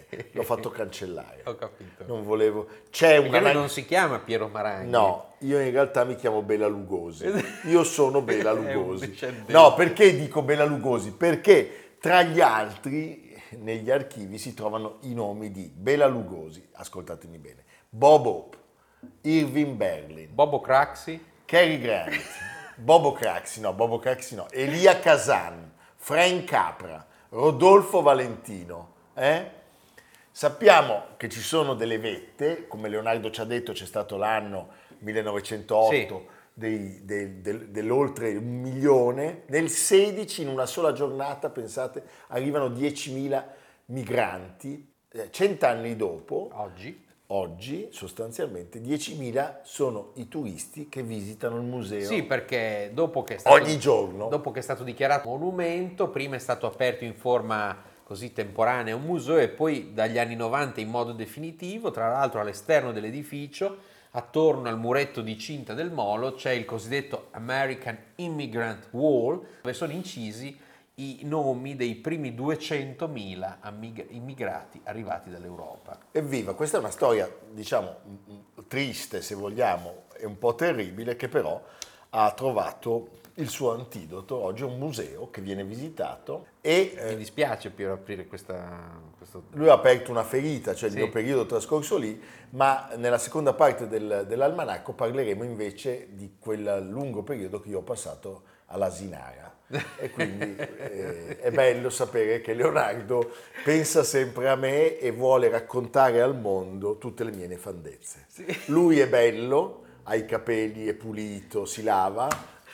Eh. 0.09 0.29
l'ho 0.33 0.43
fatto 0.43 0.69
cancellare. 0.69 1.41
Ho 1.45 1.55
capito. 1.55 2.03
Non 2.05 2.23
volevo. 2.23 2.67
C'è 2.89 3.17
una. 3.17 3.39
Lui 3.39 3.53
non 3.53 3.69
si 3.69 3.85
chiama 3.85 4.19
Piero 4.19 4.47
Maragni. 4.49 4.89
No, 4.89 5.33
io 5.39 5.59
in 5.59 5.71
realtà 5.71 6.03
mi 6.03 6.15
chiamo 6.15 6.41
Bela 6.41 6.67
Lugosi. 6.67 7.25
Io 7.67 7.83
sono 7.83 8.21
Bela 8.21 8.51
Lugosi. 8.51 9.17
No, 9.47 9.73
perché 9.73 10.15
dico 10.15 10.41
Bela 10.41 10.65
Lugosi? 10.65 11.11
Perché 11.13 11.95
tra 11.99 12.23
gli 12.23 12.41
altri 12.41 13.20
negli 13.57 13.89
archivi 13.91 14.37
si 14.37 14.53
trovano 14.53 14.97
i 15.01 15.13
nomi 15.13 15.51
di 15.51 15.71
Bela 15.73 16.07
Lugosi, 16.07 16.67
ascoltatemi 16.73 17.37
bene, 17.37 17.63
Bob 17.89 18.25
Hope, 18.25 18.57
Irving 19.21 19.75
Berlin, 19.75 20.29
Bobo 20.33 20.59
Craxi. 20.61 21.29
Cary 21.45 21.79
Grant, 21.79 22.15
Bobo 22.75 23.11
Craxi, 23.11 23.59
no, 23.59 23.73
Bobo 23.73 23.99
Craxi 23.99 24.35
no, 24.35 24.49
Elia 24.51 24.99
Kazan, 24.99 25.73
Frank 25.97 26.45
Capra, 26.45 27.05
Rodolfo 27.29 28.01
Valentino. 28.01 28.93
eh? 29.15 29.59
Sappiamo 30.31 31.07
che 31.17 31.27
ci 31.27 31.41
sono 31.41 31.73
delle 31.73 31.99
vette, 31.99 32.67
come 32.67 32.87
Leonardo 32.87 33.29
ci 33.31 33.41
ha 33.41 33.43
detto 33.43 33.73
c'è 33.73 33.85
stato 33.85 34.15
l'anno 34.15 34.69
1908 34.99 35.89
Sì. 35.91 36.27
Dei- 36.53 37.03
del- 37.05 37.35
del- 37.41 37.67
dell'oltre 37.69 38.35
un 38.35 38.59
milione, 38.61 39.43
nel 39.47 39.69
16 39.69 40.41
in 40.41 40.47
una 40.49 40.65
sola 40.65 40.91
giornata, 40.93 41.49
pensate, 41.49 42.03
arrivano 42.27 42.69
10.000 42.69 43.45
migranti, 43.85 44.89
Eh, 45.13 45.27
cent'anni 45.29 45.97
dopo 45.97 46.49
Oggi. 46.53 47.05
oggi 47.27 47.89
sostanzialmente 47.91 48.79
10.000 48.79 49.59
sono 49.63 50.11
i 50.15 50.29
turisti 50.29 50.87
che 50.87 51.03
visitano 51.03 51.57
il 51.57 51.63
museo. 51.63 52.07
Sì, 52.07 52.23
perché 52.23 52.91
dopo 52.93 53.21
che 53.23 53.35
è 53.35 53.37
stato, 53.37 53.55
Ogni 53.61 53.77
giorno. 53.77 54.29
dopo 54.29 54.51
che 54.51 54.59
è 54.59 54.63
stato 54.63 54.83
dichiarato 54.85 55.27
monumento, 55.27 56.07
prima 56.09 56.35
è 56.37 56.39
stato 56.39 56.65
aperto 56.65 57.03
in 57.03 57.13
forma 57.13 57.75
così 58.05 58.31
temporanea 58.31 58.95
un 58.95 59.03
museo 59.03 59.37
e 59.37 59.49
poi 59.49 59.93
dagli 59.93 60.17
anni 60.17 60.35
90 60.35 60.79
in 60.79 60.87
modo 60.89 61.11
definitivo, 61.11 61.91
tra 61.91 62.09
l'altro 62.09 62.39
all'esterno 62.39 62.93
dell'edificio, 62.93 63.77
attorno 64.11 64.67
al 64.67 64.77
muretto 64.77 65.21
di 65.21 65.37
cinta 65.37 65.73
del 65.73 65.91
molo, 65.91 66.33
c'è 66.33 66.51
il 66.51 66.65
cosiddetto 66.65 67.27
American 67.31 67.97
Immigrant 68.15 68.87
Wall, 68.91 69.45
dove 69.61 69.73
sono 69.73 69.91
incisi 69.91 70.57
i 70.95 71.21
nomi 71.23 71.75
dei 71.75 71.95
primi 71.95 72.31
200.000 72.35 73.57
ammig- 73.61 74.07
immigrati 74.09 74.81
arrivati 74.83 75.29
dall'Europa. 75.29 75.97
Evviva, 76.11 76.53
questa 76.53 76.77
è 76.77 76.79
una 76.79 76.91
storia, 76.91 77.33
diciamo, 77.49 77.95
triste 78.67 79.21
se 79.21 79.35
vogliamo, 79.35 80.03
e 80.17 80.25
un 80.25 80.37
po' 80.37 80.53
terribile, 80.53 81.15
che 81.15 81.29
però 81.29 81.61
ha 82.09 82.31
trovato 82.33 83.20
il 83.35 83.49
suo 83.49 83.71
antidoto. 83.73 84.35
Oggi 84.35 84.63
è 84.63 84.65
un 84.65 84.77
museo 84.77 85.29
che 85.29 85.41
viene 85.41 85.63
visitato 85.63 86.47
e 86.61 86.93
Mi 86.95 87.01
eh, 87.01 87.17
dispiace 87.17 87.69
Piero 87.69 87.93
aprire 87.93 88.27
questa... 88.27 88.99
questo... 89.17 89.43
lui 89.53 89.69
ha 89.69 89.73
aperto 89.73 90.11
una 90.11 90.23
ferita, 90.23 90.73
cioè 90.73 90.89
il 90.89 90.95
Sì. 90.95 91.01
mio 91.01 91.09
periodo 91.09 91.45
trascorso 91.45 91.97
lì, 91.97 92.21
ma 92.51 92.89
nella 92.97 93.17
seconda 93.17 93.53
parte 93.53 93.87
del- 93.87 94.25
dell'almanacco 94.27 94.93
parleremo 94.93 95.43
invece 95.43 96.09
di 96.11 96.35
quel 96.39 96.85
lungo 96.89 97.23
periodo 97.23 97.59
che 97.59 97.69
io 97.69 97.79
ho 97.79 97.83
passato 97.83 98.43
all'Asinara. 98.67 99.49
E 99.97 100.09
quindi 100.09 100.53
eh, 100.57 101.39
è 101.39 101.49
bello 101.49 101.89
sapere 101.89 102.41
che 102.41 102.53
Leonardo 102.53 103.31
pensa 103.63 104.03
sempre 104.03 104.49
a 104.49 104.55
me 104.55 104.97
e 104.97 105.11
vuole 105.11 105.47
raccontare 105.47 106.21
al 106.21 106.37
mondo 106.37 106.97
tutte 106.97 107.23
le 107.23 107.31
mie 107.31 107.47
nefandezze. 107.47 108.27
Lui 108.65 108.99
è 108.99 109.07
bello, 109.07 109.83
ha 110.03 110.15
i 110.15 110.25
capelli, 110.25 110.87
è 110.87 110.93
pulito, 110.93 111.63
si 111.63 111.83
lava. 111.83 112.27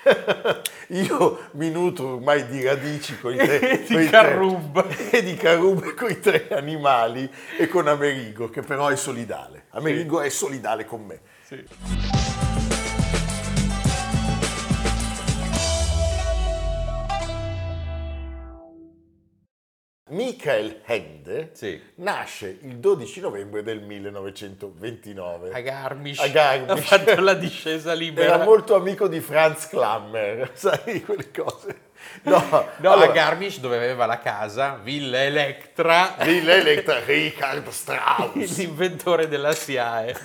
Io 0.90 1.50
mi 1.52 1.70
nutro 1.70 2.16
ormai 2.16 2.48
di 2.48 2.64
radici 2.64 3.20
con 3.20 3.34
i 3.34 3.38
tre, 3.38 3.60
Di 3.88 3.94
coi 3.94 4.08
tre- 4.08 4.10
Carrub. 4.10 4.88
e 5.12 5.24
di 5.24 5.36
Carub 5.36 5.94
con 5.96 6.10
i 6.10 6.20
tre 6.20 6.48
animali 6.52 7.30
e 7.58 7.68
con 7.68 7.88
Amerigo 7.88 8.50
che 8.50 8.62
però 8.62 8.88
è 8.88 8.96
solidale. 8.96 9.66
Amerigo 9.72 10.22
è 10.22 10.30
solidale 10.30 10.86
con 10.86 11.06
me. 11.06 12.27
Michael 20.18 20.82
Hende 20.84 21.52
Sì. 21.54 21.80
nasce 21.96 22.58
il 22.64 22.78
12 22.78 23.20
novembre 23.20 23.62
del 23.62 23.82
1929. 23.82 25.52
A 25.52 25.60
Garmisch. 25.60 26.20
A 26.20 26.28
Garmisch. 26.28 26.70
Ha 26.72 26.76
fatto 26.78 27.22
la 27.22 27.36
discesa 27.36 27.94
libera. 27.96 28.34
Era 28.36 28.44
molto 28.44 28.74
amico 28.74 29.08
di 29.08 29.20
Franz 29.20 29.68
Klammer, 29.68 30.50
sai 30.58 31.04
quelle 31.04 31.30
cose. 31.32 31.86
No, 32.24 32.44
No, 32.78 32.92
allora, 32.94 33.10
a 33.10 33.12
Garmisch 33.12 33.60
dove 33.60 33.76
aveva 33.78 34.08
la 34.08 34.20
casa, 34.20 34.80
Villa 34.82 35.24
Electra, 35.24 36.16
Villa 36.22 36.54
Electra, 36.56 37.00
Richard 37.06 37.68
Strauss. 37.70 38.34
l'inventore 38.58 39.28
della 39.28 39.52
SIAE. 39.54 40.16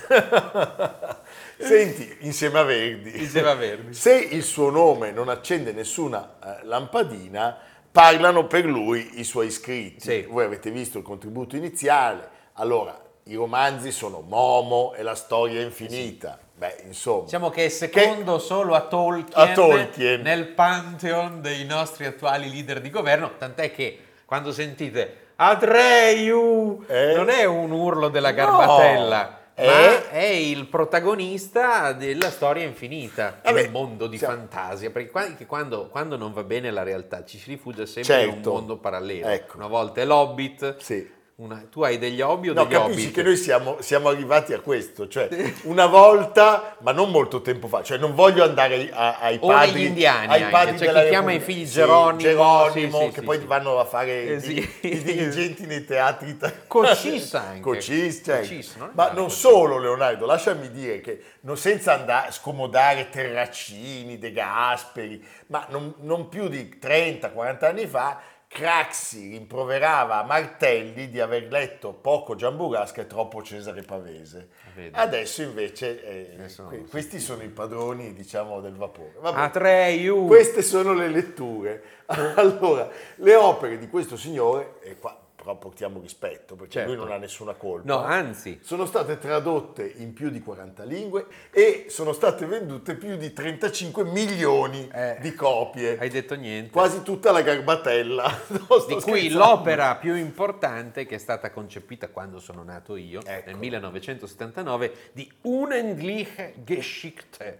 Senti, 1.57 2.17
insieme 2.21 2.59
a 2.59 2.63
Verdi. 2.63 3.19
Insieme 3.19 3.49
a 3.49 3.55
Verdi. 3.55 3.93
Se 3.93 4.13
il 4.15 4.43
suo 4.43 4.69
nome 4.69 5.11
non 5.11 5.29
accende 5.29 5.71
nessuna 5.71 6.35
eh, 6.43 6.65
lampadina, 6.65 7.57
parlano 7.93 8.47
per 8.47 8.65
lui 8.65 9.19
i 9.19 9.23
suoi 9.23 9.45
iscritti. 9.47 10.01
Sì. 10.01 10.21
Voi 10.27 10.43
avete 10.45 10.71
visto 10.71 10.97
il 10.97 11.03
contributo 11.03 11.55
iniziale. 11.55 12.27
Allora, 12.53 12.99
i 13.25 13.35
romanzi 13.35 13.91
sono 13.91 14.21
Momo 14.27 14.93
e 14.95 15.03
la 15.03 15.13
storia 15.13 15.61
infinita. 15.61 16.39
Beh, 16.55 16.81
insomma. 16.85 17.23
Diciamo 17.25 17.49
che 17.51 17.65
è 17.65 17.69
secondo 17.69 18.39
solo 18.39 18.73
a 18.73 18.81
Tolkien, 18.81 19.31
A 19.49 19.53
Tolkien. 19.53 20.21
nel 20.21 20.47
pantheon 20.47 21.39
dei 21.41 21.65
nostri 21.65 22.05
attuali 22.05 22.49
leader 22.49 22.81
di 22.81 22.89
governo, 22.89 23.33
tant'è 23.37 23.71
che 23.71 23.99
quando 24.25 24.51
sentite 24.51 25.17
Atreyu 25.35 26.83
Eh? 26.87 27.13
non 27.15 27.29
è 27.29 27.43
un 27.45 27.69
urlo 27.71 28.09
della 28.09 28.31
garbatella, 28.31 29.39
è- 29.53 29.65
ma 29.65 30.09
è 30.09 30.25
il 30.25 30.67
protagonista 30.67 31.93
della 31.93 32.29
storia 32.31 32.63
infinita, 32.63 33.39
Vabbè, 33.43 33.61
nel 33.61 33.71
mondo 33.71 34.07
di 34.07 34.17
siamo- 34.17 34.35
fantasia, 34.35 34.89
perché 34.89 35.45
quando, 35.45 35.87
quando 35.89 36.17
non 36.17 36.33
va 36.33 36.43
bene 36.43 36.71
la 36.71 36.83
realtà 36.83 37.23
ci 37.25 37.37
si 37.37 37.49
rifugia 37.51 37.85
sempre 37.85 38.23
in 38.25 38.31
Certo. 38.33 38.49
un 38.51 38.57
mondo 38.57 38.77
parallelo. 38.77 39.27
Ecco. 39.27 39.57
Una 39.57 39.67
volta 39.67 40.01
è 40.01 40.05
l'Hobbit, 40.05 40.77
Sì. 40.77 41.07
Una- 41.35 41.65
tu 41.69 41.81
hai 41.81 41.97
degli 41.97 42.21
hobby 42.21 42.49
o 42.49 42.53
No, 42.53 42.63
degli 42.65 42.73
capisci 42.77 42.99
hobbit? 43.05 43.15
che 43.15 43.23
noi 43.23 43.37
siamo, 43.37 43.77
siamo 43.79 44.09
arrivati 44.09 44.53
a 44.53 44.59
questo, 44.59 45.07
cioè 45.07 45.27
una 45.63 45.87
volta, 45.87 46.75
ma 46.81 46.91
non 46.91 47.09
molto 47.09 47.41
tempo 47.41 47.67
fa, 47.67 47.81
cioè 47.81 47.97
non 47.97 48.13
voglio 48.13 48.43
andare 48.43 48.89
a- 48.93 49.17
ai 49.19 49.37
O 49.41 49.47
padri, 49.47 49.71
negli 49.73 49.85
indiani 49.87 50.31
ai 50.31 50.49
padri 50.51 50.75
della 50.77 51.01
chi 51.01 51.09
chiama 51.09 51.31
i 51.33 51.39
figli 51.39 51.65
Sì, 51.65 51.73
Geronimo, 51.73 52.17
Geronimo, 52.19 52.99
sì, 52.99 53.05
sì, 53.05 53.11
che 53.11 53.21
poi 53.23 53.39
vanno 53.39 53.79
a 53.79 53.85
fare 53.85 54.25
Eh, 54.25 54.35
i, 54.47 54.69
i 54.81 55.01
dirigenti 55.03 55.65
nei 55.65 55.83
teatri 55.85 56.29
italiani. 56.29 56.61
Cocis 56.67 57.33
anche. 57.33 57.59
Cocis, 57.61 58.21
certo. 58.23 58.47
Cocis, 58.47 58.75
non 58.75 58.89
ma 58.93 59.11
non 59.11 59.23
Cocis. 59.25 59.39
solo 59.39 59.77
Leonardo, 59.79 60.25
lasciami 60.27 60.69
dire 60.71 61.01
che 61.01 61.19
non 61.41 61.57
senza 61.57 61.93
andare 61.93 62.31
scomodare 62.31 63.09
Terracini, 63.09 64.19
De 64.19 64.31
Gasperi, 64.31 65.25
ma 65.47 65.65
non, 65.69 65.95
non 66.01 66.29
più 66.29 66.47
di 66.47 66.77
30-40 66.79 67.65
anni 67.65 67.87
fa, 67.87 68.19
Craxi 68.53 69.29
rimproverava 69.29 70.19
a 70.19 70.23
Martelli 70.23 71.09
di 71.09 71.19
aver 71.19 71.51
letto 71.51 71.91
poco 71.91 72.35
Giamburasca 72.35 73.01
e 73.01 73.07
troppo 73.07 73.41
Cesare 73.41 73.81
Pavese. 73.81 74.49
Vedi. 74.75 74.91
Adesso 74.93 75.41
invece 75.41 76.03
eh, 76.03 76.33
Adesso 76.35 76.65
que- 76.65 76.85
questi 76.85 77.19
sono 77.19 77.41
i 77.41 77.49
padroni, 77.49 78.13
diciamo, 78.13 78.61
del 78.61 78.75
vapore. 78.75 79.13
Vabbè. 79.19 79.39
Atreyu! 79.39 80.27
Queste 80.27 80.61
sono 80.61 80.93
le 80.93 81.07
letture. 81.09 81.83
Allora, 82.35 82.89
le 83.15 83.35
opere 83.35 83.79
di 83.79 83.87
questo 83.89 84.17
signore, 84.17 84.75
e 84.81 84.97
qua 84.99 85.17
però 85.43 85.57
portiamo 85.57 85.99
rispetto 85.99 86.55
perché 86.55 86.71
Certo. 86.71 86.93
lui 86.93 86.99
non 87.03 87.11
ha 87.11 87.17
nessuna 87.17 87.53
colpa. 87.53 87.93
No, 87.93 88.01
anzi, 88.01 88.59
Sono 88.63 88.85
state 88.85 89.17
tradotte 89.17 89.85
in 89.97 90.13
più 90.13 90.29
di 90.29 90.39
40 90.41 90.83
lingue 90.85 91.25
e 91.51 91.87
sono 91.89 92.13
state 92.13 92.45
vendute 92.45 92.95
più 92.95 93.17
di 93.17 93.33
35 93.33 94.05
milioni 94.05 94.89
Eh, 94.93 95.17
di 95.19 95.33
copie. 95.35 95.97
hai 95.99 96.09
detto 96.09 96.35
niente. 96.35 96.71
Quasi 96.71 97.01
tutta 97.03 97.31
la 97.31 97.41
garbatella. 97.41 98.31
No, 98.73 98.85
di 98.87 98.95
cui 99.01 99.29
l'opera 99.29 99.95
più 99.97 100.15
importante 100.15 101.05
che 101.05 101.15
è 101.15 101.17
stata 101.17 101.51
concepita 101.51 102.07
quando 102.07 102.39
sono 102.39 102.63
nato 102.63 102.95
io, 102.95 103.19
Ecco. 103.25 103.49
nel 103.49 103.57
1979, 103.59 104.93
di 105.11 105.29
Unendliche 105.41 106.53
Geschichte, 106.63 107.59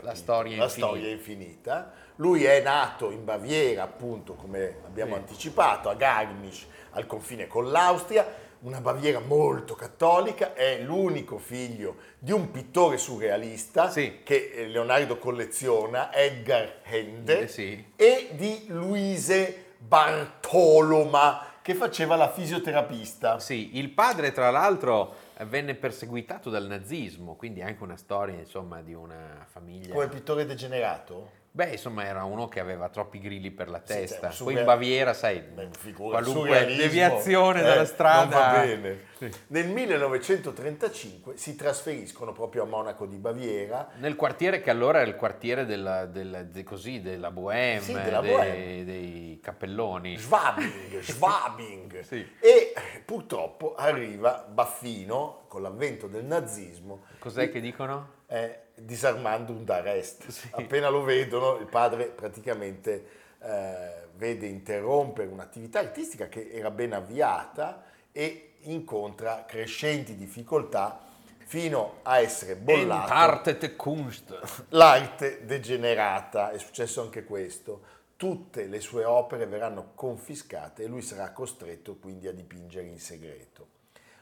La 0.00 0.14
storia 0.16 0.56
la 0.56 0.68
storia 0.68 1.06
è 1.06 1.12
infinita. 1.12 1.92
Lui 2.16 2.42
è 2.44 2.60
nato 2.62 3.12
in 3.12 3.24
Baviera, 3.24 3.84
appunto, 3.84 4.34
come 4.34 4.78
abbiamo 4.84 5.14
Sì. 5.14 5.20
anticipato, 5.20 5.88
a 5.88 5.94
Garmisch, 5.94 6.66
al 6.90 7.06
confine 7.06 7.46
con 7.46 7.70
l'Austria, 7.70 8.26
una 8.62 8.80
Baviera 8.80 9.20
molto 9.20 9.74
cattolica, 9.76 10.52
è 10.54 10.80
l'unico 10.80 11.38
figlio 11.38 11.96
di 12.18 12.32
un 12.32 12.50
pittore 12.50 12.98
surrealista 12.98 13.88
Sì. 13.88 14.20
che 14.24 14.50
eh, 14.52 14.66
Leonardo 14.66 15.16
colleziona, 15.18 16.12
Edgar 16.12 16.78
Hende, 16.82 17.42
Eh, 17.42 17.48
sì. 17.48 17.92
e 17.94 18.30
di 18.32 18.64
Luise 18.68 19.74
Bartoloma, 19.78 21.46
che 21.62 21.74
faceva 21.74 22.16
la 22.16 22.28
fisioterapista. 22.30 23.38
Sì, 23.38 23.78
il 23.78 23.90
padre 23.90 24.32
tra 24.32 24.50
l'altro 24.50 25.21
venne 25.44 25.74
perseguitato 25.74 26.50
dal 26.50 26.66
nazismo, 26.66 27.36
quindi 27.36 27.62
anche 27.62 27.82
una 27.82 27.96
storia 27.96 28.38
insomma 28.38 28.82
di 28.82 28.94
una 28.94 29.44
famiglia... 29.48 29.94
Come 29.94 30.08
pittore 30.08 30.44
degenerato? 30.44 31.40
Beh, 31.54 31.72
insomma, 31.72 32.04
era 32.06 32.24
uno 32.24 32.48
che 32.48 32.60
aveva 32.60 32.88
troppi 32.88 33.20
grilli 33.20 33.50
per 33.50 33.68
la 33.68 33.78
Sì, 33.84 33.92
testa. 33.92 34.14
cioè, 34.16 34.22
un 34.22 34.28
Poi 34.28 34.36
surreal- 34.36 34.58
in 34.60 34.64
Baviera, 34.64 35.12
sai, 35.12 35.40
Beh, 35.40 35.68
figura, 35.78 36.18
qualunque 36.22 36.64
deviazione 36.64 37.60
eh, 37.60 37.62
dalla 37.62 37.84
strada. 37.84 38.38
Va 38.38 38.60
bene. 38.62 39.00
Sì. 39.18 39.30
Nel 39.48 39.68
1935 39.68 41.36
si 41.36 41.54
trasferiscono 41.54 42.32
proprio 42.32 42.62
a 42.62 42.66
Monaco 42.66 43.06
di 43.06 43.16
Baviera. 43.18 43.90
Nel 43.98 44.16
quartiere 44.16 44.60
che 44.62 44.70
allora 44.70 45.00
era 45.00 45.08
il 45.08 45.14
quartiere 45.16 45.66
della, 45.66 46.06
della- 46.06 46.42
de- 46.42 46.64
così, 46.64 47.00
della 47.02 47.30
Bohème, 47.30 47.80
Sì, 47.80 47.92
della 47.92 48.20
dei, 48.20 48.30
Bohème. 48.32 48.84
dei 48.84 49.40
cappelloni. 49.42 50.18
Schwabing, 50.18 51.00
Schwabing. 51.04 52.00
Sì. 52.00 52.26
E 52.40 52.72
purtroppo 53.04 53.74
arriva 53.74 54.46
Baffino 54.48 55.44
con 55.48 55.60
l'avvento 55.60 56.06
del 56.06 56.24
nazismo 56.24 57.02
Cos'è 57.18 57.50
che 57.50 57.60
dicono? 57.60 58.20
Eh, 58.32 58.60
disarmando 58.74 59.52
un 59.52 59.64
d'arrest. 59.64 60.28
Sì. 60.32 60.48
Appena 60.52 60.88
lo 60.88 61.02
vedono, 61.02 61.56
il 61.56 61.66
padre 61.66 62.06
praticamente 62.06 63.06
eh, 63.38 64.06
vede 64.14 64.46
interrompere 64.46 65.28
un'attività 65.28 65.80
artistica 65.80 66.28
che 66.28 66.50
era 66.50 66.70
ben 66.70 66.94
avviata 66.94 67.84
e 68.10 68.54
incontra 68.62 69.44
crescenti 69.46 70.16
difficoltà 70.16 71.00
fino 71.44 71.98
a 72.02 72.18
essere 72.20 72.56
bollato. 72.56 73.02
Entartete 73.02 73.76
Kunst. 73.76 74.66
L'arte 74.70 75.44
degenerata, 75.44 76.50
è 76.50 76.58
successo 76.58 77.02
anche 77.02 77.24
questo. 77.24 78.00
Tutte 78.16 78.66
le 78.66 78.80
sue 78.80 79.04
opere 79.04 79.46
verranno 79.46 79.90
confiscate 79.94 80.84
e 80.84 80.86
lui 80.86 81.02
sarà 81.02 81.32
costretto 81.32 81.96
quindi 81.96 82.28
a 82.28 82.32
dipingere 82.32 82.86
in 82.86 82.98
segreto. 82.98 83.66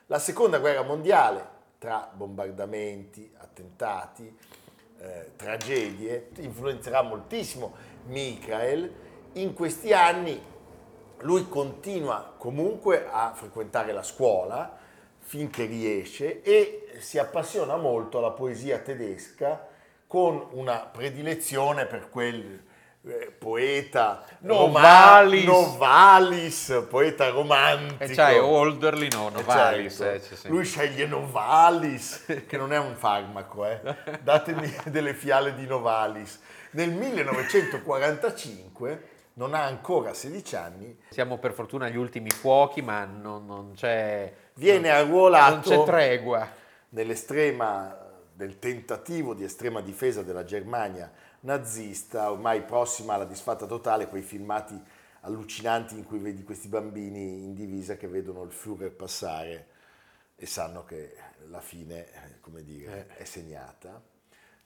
La 0.07 0.19
seconda 0.19 0.59
guerra 0.59 0.83
mondiale, 0.83 1.59
tra 1.81 2.11
bombardamenti, 2.13 3.33
attentati, 3.39 4.37
eh, 4.99 5.33
tragedie, 5.35 6.29
influenzerà 6.37 7.01
moltissimo 7.01 7.75
Michael. 8.05 8.93
In 9.33 9.55
questi 9.55 9.95
anni 9.95 10.39
lui 11.21 11.49
continua 11.49 12.35
comunque 12.37 13.09
a 13.11 13.33
frequentare 13.35 13.93
la 13.93 14.03
scuola 14.03 14.77
finché 15.21 15.65
riesce 15.65 16.43
e 16.43 16.99
si 16.99 17.19
appassiona 17.19 17.77
molto 17.77 18.19
alla 18.19 18.33
poesia 18.33 18.79
tedesca 18.81 19.67
con 20.07 20.49
una 20.51 20.81
predilezione 20.81 21.87
per 21.87 22.11
quel 22.11 22.63
eh, 23.07 23.33
poeta 23.39 24.25
Novalis. 24.41 25.45
roma- 25.47 25.61
Novalis, 25.67 26.85
poeta 26.89 27.29
romantico. 27.31 28.03
E 28.05 28.09
c'hai 28.15 28.39
Olderly, 28.39 29.09
no, 29.11 29.29
Eh, 29.29 29.33
Novalis. 29.33 29.97
certo. 29.97 30.35
eh. 30.47 30.51
Lui 30.51 30.65
sceglie 30.65 31.07
Novalis, 31.07 32.25
che 32.47 32.57
non 32.57 32.73
è 32.73 32.79
un 32.79 32.95
farmaco, 32.97 33.67
eh. 33.67 33.81
datemi 34.23 34.73
delle 34.87 35.15
fiale 35.15 35.55
di 35.55 35.67
Novalis. 35.67 36.41
Nel 36.73 36.91
1945, 36.91 39.03
non 39.35 39.55
ha 39.55 39.63
ancora 39.65 40.13
16 40.13 40.57
anni, 40.57 40.99
Siamo 41.09 41.39
per 41.39 41.53
fortuna 41.53 41.87
agli 41.87 41.97
ultimi 41.97 42.31
fuochi, 42.31 42.83
ma 42.83 43.05
non, 43.05 43.47
non 43.47 43.73
c'è... 43.75 44.33
viene 44.55 44.89
non 44.89 44.97
arruolato 44.99 45.71
c'è 45.71 45.83
tregua. 45.85 46.49
nell'estrema 46.91 47.97
del 48.35 48.59
tentativo 48.59 49.35
di 49.35 49.45
estrema 49.45 49.81
difesa 49.81 50.23
della 50.23 50.45
Germania 50.45 51.11
nazista, 51.41 52.31
ormai 52.31 52.63
prossima 52.63 53.15
alla 53.15 53.25
disfatta 53.25 53.67
totale, 53.67 54.09
quei 54.09 54.23
filmati 54.23 54.81
allucinanti 55.23 55.97
in 55.97 56.05
cui 56.05 56.19
vedi 56.19 56.43
questi 56.45 56.69
bambini 56.69 57.43
in 57.45 57.55
divisa 57.55 57.97
che 57.97 58.09
vedono 58.09 58.43
il 58.43 58.51
Führer 58.53 58.91
passare 58.91 59.67
e 60.37 60.47
sanno 60.47 60.85
che 60.85 61.15
la 61.49 61.61
fine, 61.61 62.07
eh, 62.07 62.41
come 62.41 62.63
dire, 62.63 63.09
è 63.17 63.25
segnata. 63.25 64.01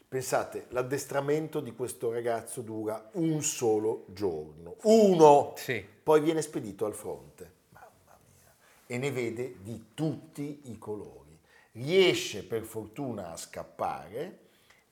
Pensate, 0.06 0.66
l'addestramento 0.68 1.58
di 1.58 1.74
questo 1.74 2.12
ragazzo 2.12 2.60
dura 2.60 3.10
un 3.14 3.42
solo 3.42 4.04
giorno, 4.08 4.76
uno, 4.82 5.54
Sì. 5.56 5.84
poi 6.02 6.20
viene 6.20 6.40
spedito 6.40 6.87
al 6.87 6.94
fronte, 6.94 7.50
mamma 7.70 8.16
mia, 8.32 8.54
e 8.87 8.96
ne 8.98 9.10
vede 9.10 9.56
di 9.60 9.87
tutti 9.94 10.60
i 10.66 10.78
colori. 10.78 11.37
Riesce 11.72 12.44
per 12.44 12.62
fortuna 12.62 13.32
a 13.32 13.37
scappare 13.37 14.38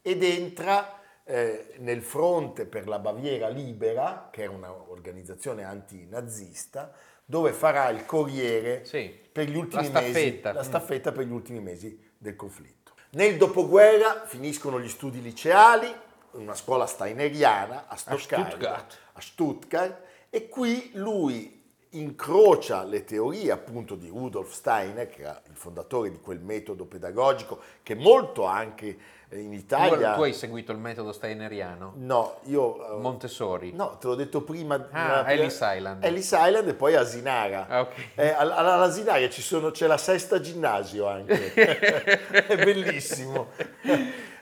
ed 0.02 0.24
entra 0.24 1.01
eh, 1.24 1.74
nel 1.78 2.02
fronte 2.02 2.66
per 2.66 2.88
la 2.88 2.98
Baviera 2.98 3.48
Libera, 3.48 4.28
che 4.30 4.42
era 4.42 4.52
un'organizzazione 4.52 5.64
antinazista, 5.64 6.92
dove 7.24 7.52
farà 7.52 7.88
il 7.90 8.04
corriere 8.04 8.84
Sì. 8.84 9.10
per 9.32 9.48
gli 9.48 9.56
ultimi 9.56 9.90
La 9.92 10.00
mesi, 10.00 10.40
la 10.42 10.62
staffetta 10.62 11.12
per 11.12 11.24
gli 11.24 11.32
ultimi 11.32 11.60
mesi 11.60 12.10
del 12.18 12.36
conflitto. 12.36 12.92
Nel 13.10 13.36
dopoguerra 13.36 14.24
finiscono 14.26 14.80
gli 14.80 14.88
studi 14.88 15.22
liceali, 15.22 15.86
in 16.34 16.40
una 16.40 16.54
scuola 16.54 16.86
steineriana 16.86 17.86
a 17.88 17.96
Stoccarda, 17.96 18.48
Stuttgart. 18.48 18.98
a 19.12 19.20
Stuttgart, 19.20 20.02
e 20.30 20.48
qui 20.48 20.90
lui 20.94 21.61
incrocia 21.94 22.84
le 22.84 23.04
teorie 23.04 23.50
appunto 23.50 23.94
di 23.94 24.08
Rudolf 24.08 24.52
Steiner, 24.52 25.08
che 25.08 25.22
era 25.22 25.40
il 25.48 25.56
fondatore 25.56 26.10
di 26.10 26.18
quel 26.20 26.40
metodo 26.40 26.84
pedagogico 26.86 27.60
che 27.82 27.94
molto 27.94 28.44
anche 28.44 28.96
eh, 29.28 29.38
in 29.38 29.50
Tu, 29.50 29.56
Italia... 29.56 30.14
tu 30.14 30.22
hai 30.22 30.32
seguito 30.32 30.72
il 30.72 30.78
metodo 30.78 31.12
steineriano? 31.12 31.92
No, 31.96 32.38
io... 32.44 32.96
eh, 32.96 33.00
Montessori? 33.00 33.72
No, 33.72 33.96
te 33.98 34.06
l'ho 34.06 34.14
detto 34.14 34.42
prima. 34.42 34.88
Ah, 34.90 35.30
Ellis 35.30 35.58
Island. 35.62 36.02
Ellis 36.04 36.30
Island 36.30 36.68
e 36.68 36.74
poi 36.74 36.94
Asinara. 36.94 37.66
Ah, 37.68 37.80
ok. 37.82 37.94
Eh, 38.14 38.28
all- 38.30 38.50
all- 38.50 38.66
all'Asinara 38.68 39.28
ci 39.28 39.42
sono- 39.42 39.70
c'è 39.70 39.86
la 39.86 39.98
sesta 39.98 40.40
ginnasio 40.40 41.06
anche. 41.06 41.52
È 41.54 42.56
bellissimo. 42.56 43.48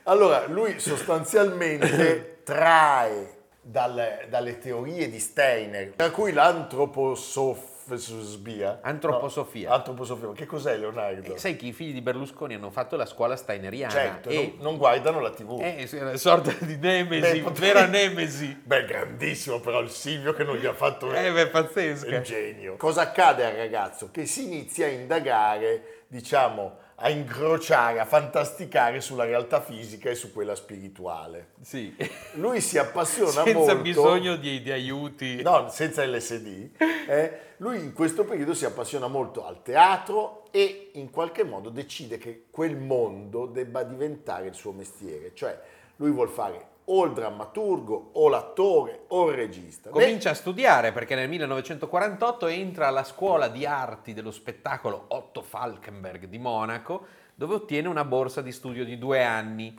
Allora, 0.05 0.47
lui 0.47 0.79
sostanzialmente 0.81 2.43
trae 2.45 3.39
dalle, 3.71 4.27
dalle 4.29 4.59
teorie 4.59 5.09
di 5.09 5.19
Steiner, 5.21 5.93
tra 5.97 6.11
cui 6.11 6.33
l'antroposofia. 6.33 8.79
Antroposofia. 8.83 9.69
No, 9.69 9.75
antroposofia. 9.75 10.33
Che 10.33 10.47
cos'è 10.47 10.77
Leonardo? 10.77 11.35
Eh, 11.35 11.39
sai 11.39 11.57
che 11.57 11.67
i 11.67 11.73
figli 11.73 11.93
di 11.93 12.01
Berlusconi 12.01 12.55
hanno 12.55 12.71
fatto 12.71 12.97
la 12.97 13.07
scuola 13.07 13.35
steineriana 13.37 13.93
certo, 13.93 14.29
e 14.29 14.55
non, 14.57 14.63
non 14.63 14.77
guardano 14.77 15.19
la 15.21 15.31
tv. 15.31 15.59
eh, 15.61 15.89
è 15.89 16.01
una 16.01 16.17
sorta 16.17 16.53
di 16.65 16.77
nemesi, 16.77 17.41
Beh, 17.41 17.51
vera 17.53 17.87
nemesi. 17.87 18.61
Beh, 18.65 18.85
grandissimo 18.85 19.59
però 19.61 19.81
il 19.81 19.91
Silvio 19.91 20.33
che 20.35 20.45
non 20.45 20.57
gli 20.57 20.67
ha 20.67 20.75
fatto 20.75 21.13
Eh, 21.13 21.33
beh, 21.33 21.43
È 21.43 21.49
pazzesca. 21.49 22.17
il 22.17 22.23
genio. 22.23 22.77
Cosa 22.77 23.03
accade 23.03 23.45
al 23.45 23.55
ragazzo? 23.55 24.11
Che 24.13 24.25
si 24.27 24.45
inizia 24.45 24.87
a 24.87 24.91
indagare, 24.91 26.05
diciamo, 26.09 26.77
a 27.03 27.09
incrociare, 27.09 27.99
a 27.99 28.05
fantasticare 28.05 29.01
sulla 29.01 29.25
realtà 29.25 29.61
fisica 29.63 30.11
e 30.11 30.15
su 30.15 30.33
quella 30.33 30.55
spirituale. 30.55 31.53
Sì. 31.63 31.95
Lui 32.35 32.61
si 32.61 32.77
appassiona 32.77 33.43
Senza 33.43 33.53
molto. 33.53 33.77
bisogno 33.81 34.37
di, 34.37 34.61
di 34.61 34.71
aiuti. 34.71 35.41
No, 35.43 35.69
senza 35.71 36.05
LSD. 36.05 36.71
eh, 37.09 37.41
lui 37.59 37.79
in 37.79 37.93
questo 37.95 38.25
periodo 38.25 38.53
si 38.53 38.67
appassiona 38.67 39.07
molto 39.07 39.47
al 39.47 39.63
teatro 39.63 40.45
e 40.51 40.91
in 40.95 41.11
qualche 41.11 41.43
modo 41.43 41.71
decide 41.71 42.19
che 42.19 42.47
quel 42.51 42.77
mondo 42.77 43.47
debba 43.47 43.83
diventare 43.83 44.47
il 44.49 44.55
suo 44.55 44.73
mestiere. 44.73 45.33
Cioè, 45.35 45.59
lui 45.97 46.11
vuol 46.11 46.29
fare 46.29 46.69
o 46.93 47.05
il 47.05 47.13
drammaturgo, 47.13 48.11
o 48.15 48.29
l'attore, 48.29 49.05
o 49.09 49.31
il 49.31 49.37
regista. 49.37 49.91
Comincia 49.91 50.31
a 50.31 50.35
studiare 50.35 50.93
perché 50.93 51.15
nel 51.15 51.29
1948 51.29 52.47
entra 52.49 52.89
alla 52.89 53.05
scuola 53.05 53.49
di 53.49 53.65
arti 53.65 54.13
dello 54.13 54.31
spettacolo 54.33 55.05
Otto 55.09 55.43
Falkenberg 55.43 56.27
di 56.27 56.39
Monaco, 56.39 57.07
dove 57.35 57.55
ottiene 57.55 57.89
una 57.89 58.05
borsa 58.05 58.43
di 58.43 58.53
studio 58.53 58.85
di 58.85 58.99
due 58.99 59.23
anni. 59.25 59.79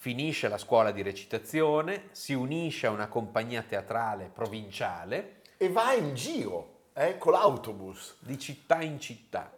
Finisce 0.00 0.48
la 0.48 0.58
scuola 0.58 0.90
di 0.90 1.02
recitazione, 1.02 2.08
si 2.12 2.32
unisce 2.34 2.86
a 2.86 2.90
una 2.90 3.08
compagnia 3.08 3.62
teatrale 3.62 4.30
provinciale 4.32 5.40
E 5.56 5.68
va 5.70 5.92
in 5.92 6.14
giro 6.14 6.76
eh, 6.92 7.18
con 7.18 7.32
l'autobus. 7.32 8.16
di 8.20 8.38
città 8.38 8.80
in 8.82 9.00
città. 9.00 9.52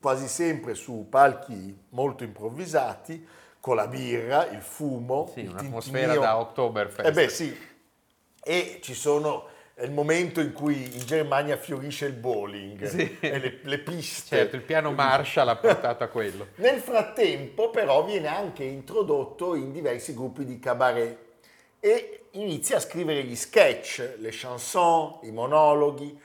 quasi 0.00 0.28
sempre 0.28 0.74
su 0.74 1.06
palchi 1.10 1.76
molto 1.90 2.24
improvvisati, 2.24 3.26
con 3.60 3.76
la 3.76 3.86
birra, 3.86 4.48
il 4.50 4.60
fumo, 4.62 5.30
Sì, 5.32 5.40
il 5.40 5.50
un'atmosfera 5.50 5.98
tintinnio. 5.98 6.20
da 6.20 6.38
Oktoberfest. 6.38 7.08
Eh 7.08 7.12
beh 7.12 7.28
sì, 7.28 7.56
e 8.42 8.78
ci 8.82 8.94
sono 8.94 9.46
è 9.74 9.84
il 9.84 9.92
momento 9.92 10.40
in 10.42 10.52
cui 10.52 10.94
in 10.94 11.06
Germania 11.06 11.56
fiorisce 11.56 12.04
il 12.04 12.12
bowling 12.12 12.84
Sì. 12.84 13.16
e 13.20 13.38
le, 13.38 13.60
le 13.62 13.78
piste. 13.78 14.36
Certo, 14.36 14.56
il 14.56 14.62
piano 14.62 14.92
Marshall 14.92 15.48
ha 15.48 15.56
portato 15.56 16.04
a 16.04 16.08
quello. 16.08 16.48
Nel 16.56 16.80
frattempo 16.80 17.70
però 17.70 18.04
viene 18.04 18.28
anche 18.28 18.62
introdotto 18.64 19.54
in 19.54 19.72
diversi 19.72 20.12
gruppi 20.12 20.44
di 20.44 20.58
cabaret 20.58 21.16
e 21.80 22.24
inizia 22.32 22.76
a 22.76 22.80
scrivere 22.80 23.24
gli 23.24 23.34
sketch, 23.34 24.16
le 24.18 24.28
chanson, 24.32 25.20
i 25.22 25.30
monologhi. 25.30 26.20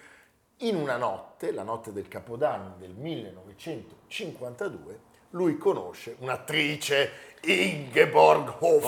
In 0.59 0.75
una 0.75 0.97
notte, 0.97 1.51
la 1.53 1.63
notte 1.63 1.93
del 1.93 2.09
Capodanno 2.09 2.75
del 2.77 2.91
1952, 2.91 4.99
lui 5.31 5.57
conosce 5.57 6.15
un'attrice, 6.19 7.11
Ingeborg 7.41 8.55
Hoffmann. 8.59 8.85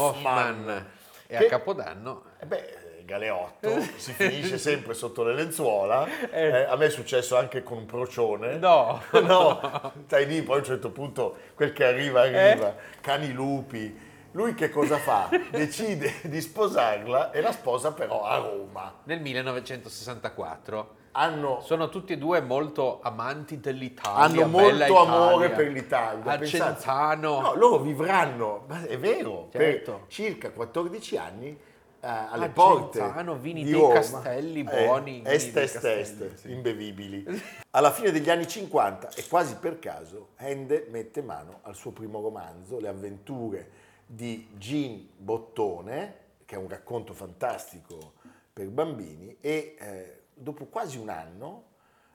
Hoffman. 0.69 0.88
E 1.28 1.38
Che- 1.38 1.45
a 1.45 1.50
Capodanno 1.50 2.23
E 2.39 2.45
beh, 2.45 3.02
Galeotto 3.04 3.80
si 3.97 4.12
finisce 4.13 4.58
sempre 4.60 4.93
sotto 4.93 5.23
le 5.23 5.34
lenzuola. 5.34 6.06
Eh. 6.30 6.41
Eh, 6.47 6.63
a 6.63 6.76
me 6.76 6.86
è 6.86 6.89
successo 6.89 7.38
anche 7.38 7.63
con 7.63 7.78
un 7.78 7.86
procione. 7.86 8.58
No. 8.58 9.02
no, 9.23 9.93
stai 10.06 10.26
lì, 10.26 10.41
poi 10.41 10.56
a 10.56 10.60
un 10.60 10.65
certo 10.65 10.89
punto 10.91 11.38
quel 11.56 11.73
che 11.73 11.86
arriva, 11.86 12.21
arriva. 12.21 12.69
Eh. 12.69 13.00
Cani 13.02 13.32
lupi. 13.32 14.06
Lui 14.32 14.54
che 14.56 14.69
cosa 14.69 14.97
fa? 14.97 15.30
Decide 15.50 16.15
di 16.23 16.41
sposarla 16.41 17.32
e 17.32 17.41
la 17.41 17.52
sposa 17.52 17.91
però 17.93 18.23
a 18.23 18.38
Roma. 18.38 18.93
nel 19.06 19.19
1964 19.21 20.95
Hanno, 21.19 21.62
sono 21.62 21.89
tutti 21.89 22.13
e 22.13 22.17
due 22.19 22.41
molto 22.41 22.99
amanti 23.01 23.60
dell'Italia. 23.60 24.19
hanno 24.23 24.45
molto 24.47 24.75
Italia. 24.75 24.99
amore 24.99 25.49
per 25.49 25.67
l'Italia. 25.71 26.32
A 26.32 26.38
Pensate. 26.38 27.15
No, 27.39 27.53
loro 27.56 27.80
vivranno, 27.80 28.65
ma 28.67 28.84
è 28.86 28.99
vero, 28.99 29.49
Certo. 29.51 29.91
per 29.91 30.01
circa 30.10 30.51
14 30.51 31.17
anni 31.17 31.47
eh, 31.47 32.08
alle 32.08 32.45
A 32.45 32.49
porte 32.49 32.99
Genzano, 32.99 33.36
vini 33.38 33.63
di 33.63 33.71
dei 33.71 33.80
Roma. 33.80 33.93
Castelli 33.95 34.63
buoni, 34.63 35.23
Eh, 35.23 35.34
est 35.34 35.58
est 35.58 35.84
est, 35.84 36.36
sì. 36.36 36.51
imbevibili. 36.51 37.25
Alla 37.71 37.89
fine 37.91 38.12
degli 38.12 38.30
anni 38.30 38.47
50 38.47 39.10
e 39.15 39.25
quasi 39.27 39.56
per 39.56 39.80
caso 39.80 40.30
Ende 40.38 40.86
mette 40.91 41.23
mano 41.23 41.62
al 41.63 41.73
suo 41.73 41.89
primo 41.91 42.21
romanzo, 42.21 42.80
Le 42.80 42.89
avventure 42.89 43.69
di 44.06 44.49
Jean 44.56 45.08
Bottone, 45.17 46.15
che 46.45 46.53
è 46.53 46.58
un 46.60 46.69
racconto 46.69 47.13
fantastico 47.13 48.13
per 48.53 48.67
bambini 48.69 49.36
e 49.41 49.75
eh, 49.80 50.16
dopo 50.38 50.65
quasi 50.65 50.97
un 50.97 51.10
anno 51.10 51.63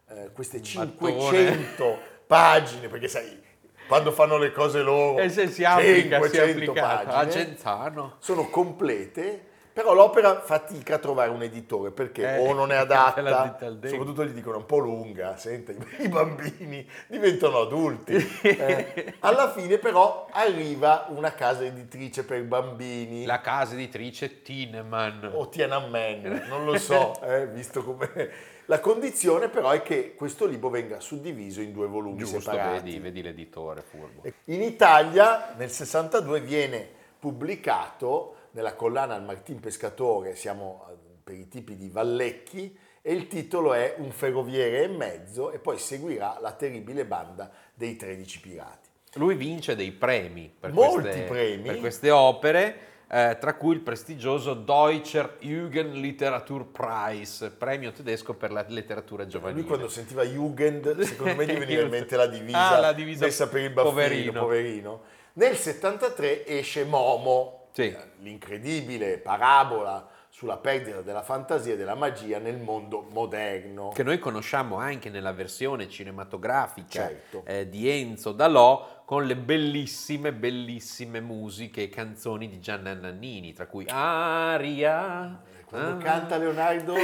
eh, 0.08 0.30
queste 0.32 0.58
Mattone. 0.74 1.12
500 1.12 1.98
pagine, 2.26 2.88
perché 2.88 3.08
sai, 3.08 3.42
quando 3.86 4.12
fanno 4.12 4.38
le 4.38 4.52
cose 4.52 4.82
loro, 4.82 5.18
E 5.18 5.28
se 5.28 5.48
si 5.48 5.64
applica, 5.64 6.20
si 6.22 6.36
è 6.36 6.44
500 6.46 6.50
applicato. 6.50 7.08
A 7.08 7.12
pagine, 7.12 7.44
Genzano. 7.44 8.16
sono 8.18 8.48
complete, 8.48 9.46
però 9.72 9.94
l'opera 9.94 10.40
fatica 10.40 10.96
a 10.96 10.98
trovare 10.98 11.30
un 11.30 11.42
editore 11.42 11.90
perché 11.90 12.36
Eh, 12.36 12.46
o 12.46 12.52
non 12.52 12.70
è 12.72 12.76
adatta, 12.82 13.58
soprattutto 13.84 14.24
gli 14.24 14.32
dicono 14.32 14.56
è 14.56 14.58
un 14.58 14.66
po' 14.66 14.78
lunga, 14.78 15.36
senta, 15.36 15.72
i 15.98 16.08
bambini 16.08 16.86
diventano 17.06 17.60
adulti. 17.60 18.14
Eh, 18.42 19.14
alla 19.20 19.50
fine 19.50 19.78
però 19.78 20.26
arriva 20.30 21.06
una 21.08 21.32
casa 21.32 21.64
editrice 21.64 22.24
per 22.24 22.42
bambini. 22.44 23.24
La 23.24 23.40
casa 23.40 23.74
editrice 23.74 24.42
Tineman. 24.42 25.30
o 25.32 25.48
Tiananmen, 25.48 26.46
non 26.48 26.64
lo 26.64 26.76
so, 26.78 27.18
eh, 27.24 27.46
visto 27.46 27.82
come... 27.82 28.50
La 28.66 28.78
condizione 28.78 29.48
però 29.48 29.70
è 29.70 29.82
che 29.82 30.14
questo 30.14 30.46
libro 30.46 30.70
venga 30.70 31.00
suddiviso 31.00 31.60
in 31.60 31.72
due 31.72 31.88
volumi 31.88 32.18
Giusto, 32.18 32.40
separati. 32.40 32.84
vedi, 32.84 32.98
vedi 33.00 33.22
l'editore 33.22 33.82
furbo. 33.82 34.22
In 34.44 34.62
Italia 34.62 35.52
nel 35.56 35.70
62 35.70 36.40
viene 36.40 36.88
pubblicato 37.18 38.36
nella 38.52 38.74
collana 38.74 39.14
al 39.14 39.24
Martin 39.24 39.60
Pescatore, 39.60 40.34
siamo 40.34 40.86
eh, 40.90 40.94
per 41.22 41.34
i 41.34 41.48
tipi 41.48 41.76
di 41.76 41.88
Vallecchi, 41.88 42.76
e 43.04 43.12
il 43.12 43.26
titolo 43.26 43.74
è 43.74 43.96
Un 43.98 44.12
ferroviere 44.12 44.84
e 44.84 44.88
mezzo 44.88 45.50
e 45.50 45.58
poi 45.58 45.76
seguirà 45.78 46.38
la 46.40 46.52
terribile 46.52 47.04
banda 47.04 47.50
dei 47.74 47.96
13 47.96 48.40
pirati. 48.40 48.88
Lui 49.14 49.34
vince 49.34 49.74
dei 49.74 49.90
premi 49.90 50.52
per, 50.58 50.72
Molti 50.72 51.00
queste, 51.02 51.22
premi. 51.22 51.62
per 51.64 51.78
queste 51.80 52.10
opere, 52.10 52.76
eh, 53.10 53.36
tra 53.40 53.54
cui 53.54 53.74
il 53.74 53.80
prestigioso 53.80 54.54
Deutscher 54.54 55.36
Jugendliteraturpreis, 55.40 57.52
premio 57.58 57.90
tedesco 57.92 58.34
per 58.34 58.52
la 58.52 58.64
letteratura 58.68 59.26
giovanile. 59.26 59.60
Lui 59.60 59.68
quando 59.68 59.88
sentiva 59.88 60.22
Jugend, 60.24 60.98
secondo 61.00 61.34
me 61.34 61.44
gli 61.46 61.52
veniva 61.58 61.82
in 61.82 61.88
mente 61.90 62.16
la 62.16 62.26
divisa, 62.26 62.76
Ah, 62.76 62.80
la 62.80 62.92
divisa 62.92 63.24
messa 63.26 63.48
per 63.48 63.60
il 63.62 63.70
baffino, 63.70 63.90
poverino. 63.90 64.40
poverino. 64.40 65.00
Nel 65.34 65.56
73 65.56 66.46
esce 66.46 66.84
Momo, 66.84 67.61
Sì. 67.72 67.82
eh, 67.88 67.96
l'incredibile 68.20 69.18
parabola 69.18 70.08
sulla 70.28 70.56
perdita 70.56 71.02
della 71.02 71.22
fantasia 71.22 71.74
e 71.74 71.76
della 71.76 71.94
magia 71.94 72.38
nel 72.38 72.56
mondo 72.56 73.06
moderno. 73.10 73.90
che 73.90 74.02
noi 74.02 74.18
conosciamo 74.18 74.76
anche 74.76 75.10
nella 75.10 75.32
versione 75.32 75.88
cinematografica 75.90 77.00
Certo. 77.08 77.42
eh, 77.44 77.68
di 77.68 77.88
Enzo 77.88 78.32
Dalò 78.32 79.02
con 79.04 79.26
le 79.26 79.36
bellissime, 79.36 80.32
bellissime 80.32 81.20
musiche 81.20 81.82
e 81.82 81.88
canzoni 81.90 82.48
di 82.48 82.60
Gianna 82.60 82.94
Nannini, 82.94 83.52
tra 83.52 83.66
cui 83.66 83.84
Aria. 83.88 85.40
Quando 85.66 85.92
ah, 85.92 85.96
canta 85.96 86.36
Leonardo, 86.36 86.94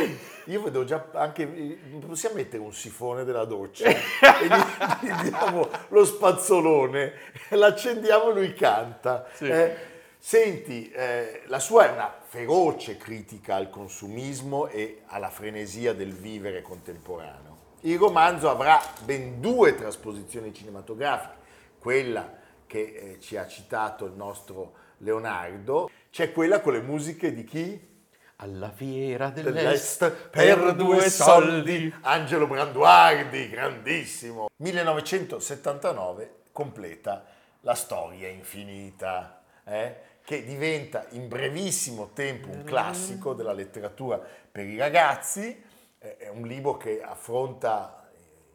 io 0.45 0.63
vedo 0.63 0.85
già 0.85 1.07
anche. 1.15 1.47
Possiamo 2.07 2.37
mettere 2.37 2.63
un 2.63 2.73
sifone 2.73 3.25
della 3.25 3.45
doccia 3.45 3.89
e 3.89 3.97
gli, 4.47 5.07
gli 5.07 5.29
diamo 5.29 5.69
lo 5.89 6.05
spazzolone, 6.05 7.13
l'accendiamo 7.51 8.31
e 8.31 8.35
lui 8.35 8.55
canta. 8.55 9.27
Sì. 9.33 9.47
Eh, 9.47 9.88
senti, 10.19 10.91
eh, 10.91 11.43
la 11.47 11.59
sua 11.59 11.89
è 11.89 11.93
una 11.93 12.15
feroce 12.23 12.97
critica 12.97 13.55
al 13.55 13.71
consumismo 13.71 14.67
e 14.69 15.03
alla 15.07 15.31
frenesia 15.31 15.95
del 15.95 16.13
vivere 16.13 16.63
contemporaneo. 16.63 17.57
Il 17.83 17.99
romanzo 17.99 18.51
avrà 18.51 18.81
ben 19.05 19.41
due 19.41 19.75
trasposizioni 19.75 20.53
cinematografiche, 20.53 21.37
quella 21.79 22.37
che 22.67 22.81
eh, 22.81 23.21
ci 23.21 23.37
ha 23.37 23.47
citato 23.47 24.05
il 24.05 24.13
nostro 24.13 24.75
Leonardo, 24.99 25.91
c'è 26.11 26.33
quella 26.33 26.61
con 26.61 26.73
le 26.73 26.81
musiche 26.81 27.33
di 27.33 27.45
chi? 27.45 27.87
Alla 28.37 28.71
fiera 28.71 29.31
dell'est, 29.31 29.55
dell'Est 29.55 30.11
per 30.31 30.75
due 30.75 31.09
soldi. 31.11 31.93
Angelo 32.03 32.47
Branduardi, 32.47 33.49
grandissimo. 33.49 34.49
1979 34.57 36.35
completa 36.53 37.25
La 37.63 37.75
storia 37.75 38.29
infinita, 38.29 39.38
eh, 39.69 39.97
che 40.25 40.45
diventa 40.45 41.07
in 41.11 41.29
brevissimo 41.29 42.11
tempo 42.13 42.49
un 42.49 42.65
classico 42.65 43.33
della 43.33 43.53
letteratura 43.53 44.21
per 44.51 44.67
i 44.67 44.77
ragazzi. 44.77 45.65
Eh, 45.99 46.17
È 46.17 46.29
un 46.29 46.47
libro 46.47 46.77
che 46.77 47.01
affronta 47.03 47.99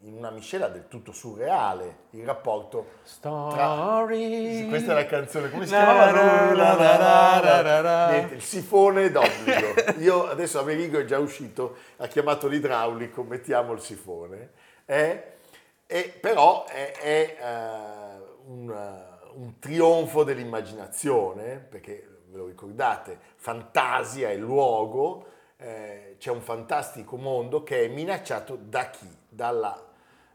in 0.04 0.14
una 0.14 0.30
miscela 0.30 0.68
del 0.68 0.86
tutto 0.86 1.12
surreale 1.12 2.02
il 2.10 2.24
rapporto 2.26 2.98
Story. 3.02 3.56
questa 4.68 4.92
è 4.92 4.94
la 4.94 5.06
canzone, 5.06 5.50
come 5.50 5.64
si 5.66 5.72
chiamava? 5.72 6.10
Niente, 8.10 8.34
il 8.34 8.42
sifone 8.42 9.10
d'obbligo. 9.10 9.74
Io 10.00 10.28
adesso 10.28 10.58
Amerigo 10.60 10.98
è 10.98 11.04
già 11.06 11.18
uscito, 11.18 11.76
ha 11.96 12.06
chiamato 12.06 12.48
l'idraulico, 12.48 13.22
mettiamo 13.22 13.72
il 13.72 13.80
sifone. 13.80 14.50
Eh, 14.84 15.32
e 15.86 16.18
però 16.20 16.66
è, 16.66 16.92
è, 16.92 17.36
eh, 17.40 18.22
un, 18.46 18.70
eh, 18.70 19.13
un 19.34 19.58
trionfo 19.58 20.24
dell'immaginazione, 20.24 21.58
perché 21.58 22.22
ve 22.28 22.36
lo 22.36 22.46
ricordate, 22.46 23.18
fantasia 23.36 24.30
è 24.30 24.36
luogo, 24.36 25.26
eh, 25.56 26.16
c'è 26.18 26.30
un 26.30 26.40
fantastico 26.40 27.16
mondo 27.16 27.62
che 27.62 27.84
è 27.84 27.88
minacciato 27.88 28.56
da 28.60 28.90
chi? 28.90 29.08
Dalla 29.28 29.80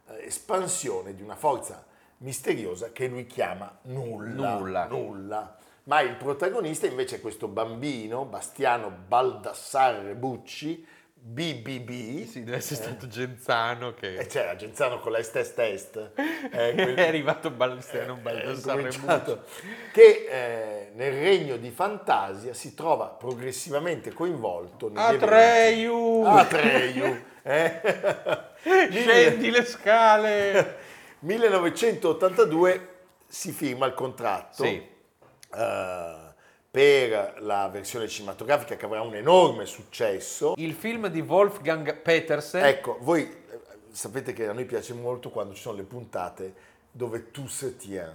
eh, 0.08 0.26
espansione 0.26 1.14
di 1.14 1.22
una 1.22 1.36
forza 1.36 1.86
misteriosa 2.18 2.92
che 2.92 3.08
lui 3.08 3.26
chiama 3.26 3.80
nulla. 3.84 4.58
Nulla. 4.58 4.88
nulla. 4.88 5.58
Ma 5.84 6.02
il 6.02 6.16
protagonista 6.16 6.86
invece 6.86 7.16
è 7.16 7.22
questo 7.22 7.48
bambino, 7.48 8.26
Bastiano 8.26 8.92
Baldassarre 8.92 10.14
Bucci, 10.16 10.86
BBB, 11.22 12.26
Sì, 12.26 12.44
deve 12.44 12.58
essere 12.58 12.82
stato 12.82 13.08
Genzano 13.08 13.94
che 13.94 14.16
e 14.18 14.26
c'era 14.26 14.56
Genzano 14.56 15.00
con 15.00 15.12
l'est 15.12 15.36
est 15.36 15.60
est, 15.60 16.12
eh, 16.16 16.74
quel- 16.74 16.96
è 16.96 17.08
arrivato 17.08 17.52
Balsano 17.52 18.16
eh, 18.16 18.20
Baldassarre 18.20 18.78
cominciato, 18.90 19.44
che 19.92 20.28
eh, 20.30 20.92
nel 20.96 21.12
regno 21.14 21.58
di 21.58 21.70
fantasia 21.72 22.54
si 22.54 22.74
trova 22.74 23.06
progressivamente 23.08 24.14
coinvolto 24.14 24.90
Atreyu! 24.94 26.24
Atreyu! 26.26 27.24
eh. 27.44 27.82
Scendi 28.90 29.52
le 29.52 29.66
scale! 29.66 30.78
1982 31.20 32.88
si 33.28 33.52
firma 33.52 33.86
il 33.86 33.94
contratto 33.94 34.64
Sì. 34.64 34.82
eh, 35.56 36.19
per 36.72 37.38
la 37.40 37.68
versione 37.72 38.08
cinematografica 38.08 38.76
che 38.76 38.86
avrà 38.86 39.02
un 39.02 39.16
enorme 39.16 39.66
successo. 39.66 40.54
Il 40.58 40.74
film 40.74 41.08
di 41.08 41.20
Wolfgang 41.22 41.96
Petersen. 41.96 42.64
Ecco, 42.64 42.98
voi 43.02 43.24
eh, 43.24 43.60
sapete 43.92 44.34
che 44.34 44.48
a 44.48 44.54
noi 44.54 44.66
piace 44.66 44.94
molto 44.94 45.30
quando 45.32 45.54
ci 45.56 45.62
sono 45.62 45.78
le 45.78 45.84
puntate 45.84 46.54
dove 46.92 47.32
tu 47.32 47.48
se 47.48 47.76
tiens, 47.78 48.14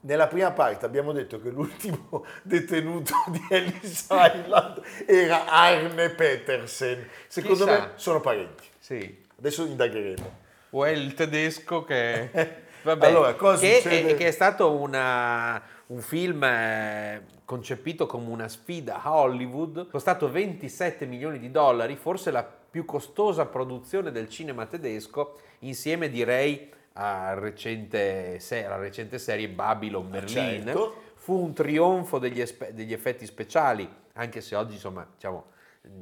Nella 0.00 0.26
prima 0.28 0.52
parte 0.52 0.84
abbiamo 0.86 1.12
detto 1.12 1.40
che 1.40 1.48
l'ultimo 1.50 2.24
detenuto 2.42 3.14
di 3.28 3.40
Ellis 3.48 4.06
Island 4.10 4.80
era 5.06 5.46
Arne 5.46 6.10
Petersen. 6.10 7.08
Secondo 7.26 7.64
Chissà. 7.64 7.78
me 7.78 7.90
sono 7.96 8.20
parenti. 8.20 8.64
Sì. 8.78 9.24
Adesso 9.38 9.64
indagheremo. 9.64 10.46
O 10.70 10.84
è 10.84 10.90
il 10.90 11.14
tedesco 11.14 11.84
che... 11.84 12.30
Vabbè, 12.82 13.06
Allora, 13.06 13.34
cosa 13.34 13.60
che, 13.60 13.80
succede? 13.82 14.10
è, 14.10 14.14
che 14.14 14.26
è 14.28 14.30
stato 14.30 14.70
una- 14.72 15.60
un 15.88 16.00
film 16.00 16.42
eh, 16.44 17.22
concepito 17.44 18.06
come 18.06 18.28
una 18.28 18.48
sfida 18.48 19.02
a 19.02 19.16
Hollywood, 19.16 19.88
costato 19.88 20.30
27 20.30 21.06
milioni 21.06 21.38
di 21.38 21.50
dollari, 21.50 21.96
forse 21.96 22.30
la 22.30 22.42
più 22.44 22.84
costosa 22.84 23.46
produzione 23.46 24.10
del 24.10 24.28
cinema 24.28 24.66
tedesco, 24.66 25.38
insieme 25.60 26.10
direi 26.10 26.70
al 26.94 27.36
recente 27.36 28.38
alla 28.64 28.76
recente 28.76 29.18
serie 29.18 29.48
Babylon 29.48 30.10
Berlin. 30.10 30.64
certo. 30.64 31.06
Fu 31.14 31.34
un 31.42 31.52
trionfo 31.52 32.18
degli, 32.18 32.40
espe- 32.40 32.72
degli 32.74 32.92
effetti 32.92 33.24
speciali, 33.26 33.88
anche 34.14 34.40
se 34.40 34.56
oggi 34.56 34.74
insomma 34.74 35.06
diciamo, 35.14 35.44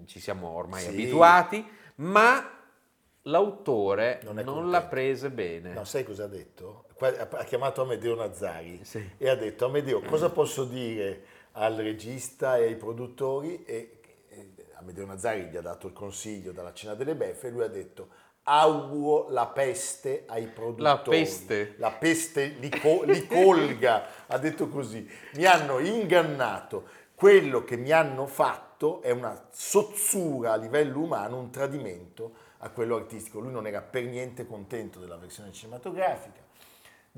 ci 0.06 0.20
siamo 0.20 0.48
ormai 0.48 0.82
Sì. 0.82 0.88
abituati, 0.88 1.64
ma 1.96 2.48
l'autore 3.22 4.20
Non 4.24 4.36
non, 4.44 4.70
l'ha 4.70 4.82
prese 4.82 5.30
bene. 5.30 5.72
No, 5.72 5.84
sai 5.84 6.04
cosa 6.04 6.24
ha 6.24 6.28
detto? 6.28 6.85
Ha 6.98 7.44
chiamato 7.44 7.82
Amedeo 7.82 8.14
Nazzari 8.14 8.80
Sì. 8.82 9.10
e 9.18 9.28
ha 9.28 9.34
detto 9.34 9.66
Amedeo 9.66 10.00
cosa 10.00 10.30
posso 10.30 10.64
dire 10.64 11.24
al 11.52 11.74
regista 11.74 12.56
e 12.56 12.64
ai 12.64 12.76
produttori 12.76 13.64
e, 13.64 13.98
e 14.28 14.48
Amedeo 14.74 15.04
Nazzari 15.04 15.44
gli 15.44 15.56
ha 15.56 15.60
dato 15.62 15.86
il 15.88 15.92
consiglio 15.92 16.52
dalla 16.52 16.72
cena 16.72 16.94
delle 16.94 17.14
beffe 17.14 17.48
e 17.48 17.50
lui 17.50 17.62
ha 17.64 17.68
detto 17.68 18.08
auguro 18.44 19.28
la 19.30 19.46
peste 19.46 20.22
ai 20.26 20.46
produttori. 20.46 20.82
La 20.84 20.98
peste. 20.98 21.74
La 21.78 21.90
peste 21.90 22.46
li, 22.60 22.70
co- 22.70 23.02
li 23.02 23.26
colga, 23.26 24.06
ha 24.28 24.38
detto 24.38 24.68
così. 24.68 25.06
Mi 25.34 25.44
hanno 25.44 25.78
ingannato. 25.80 26.84
Quello 27.14 27.64
che 27.64 27.76
mi 27.76 27.90
hanno 27.90 28.26
fatto 28.26 29.02
è 29.02 29.10
una 29.10 29.48
sozzura 29.50 30.52
a 30.52 30.56
livello 30.56 31.00
umano, 31.00 31.38
un 31.38 31.50
tradimento 31.50 32.34
a 32.58 32.70
quello 32.70 32.94
artistico. 32.96 33.40
Lui 33.40 33.50
non 33.52 33.66
era 33.66 33.80
per 33.82 34.04
niente 34.04 34.46
contento 34.46 35.00
della 35.00 35.16
versione 35.16 35.50
cinematografica. 35.52 36.44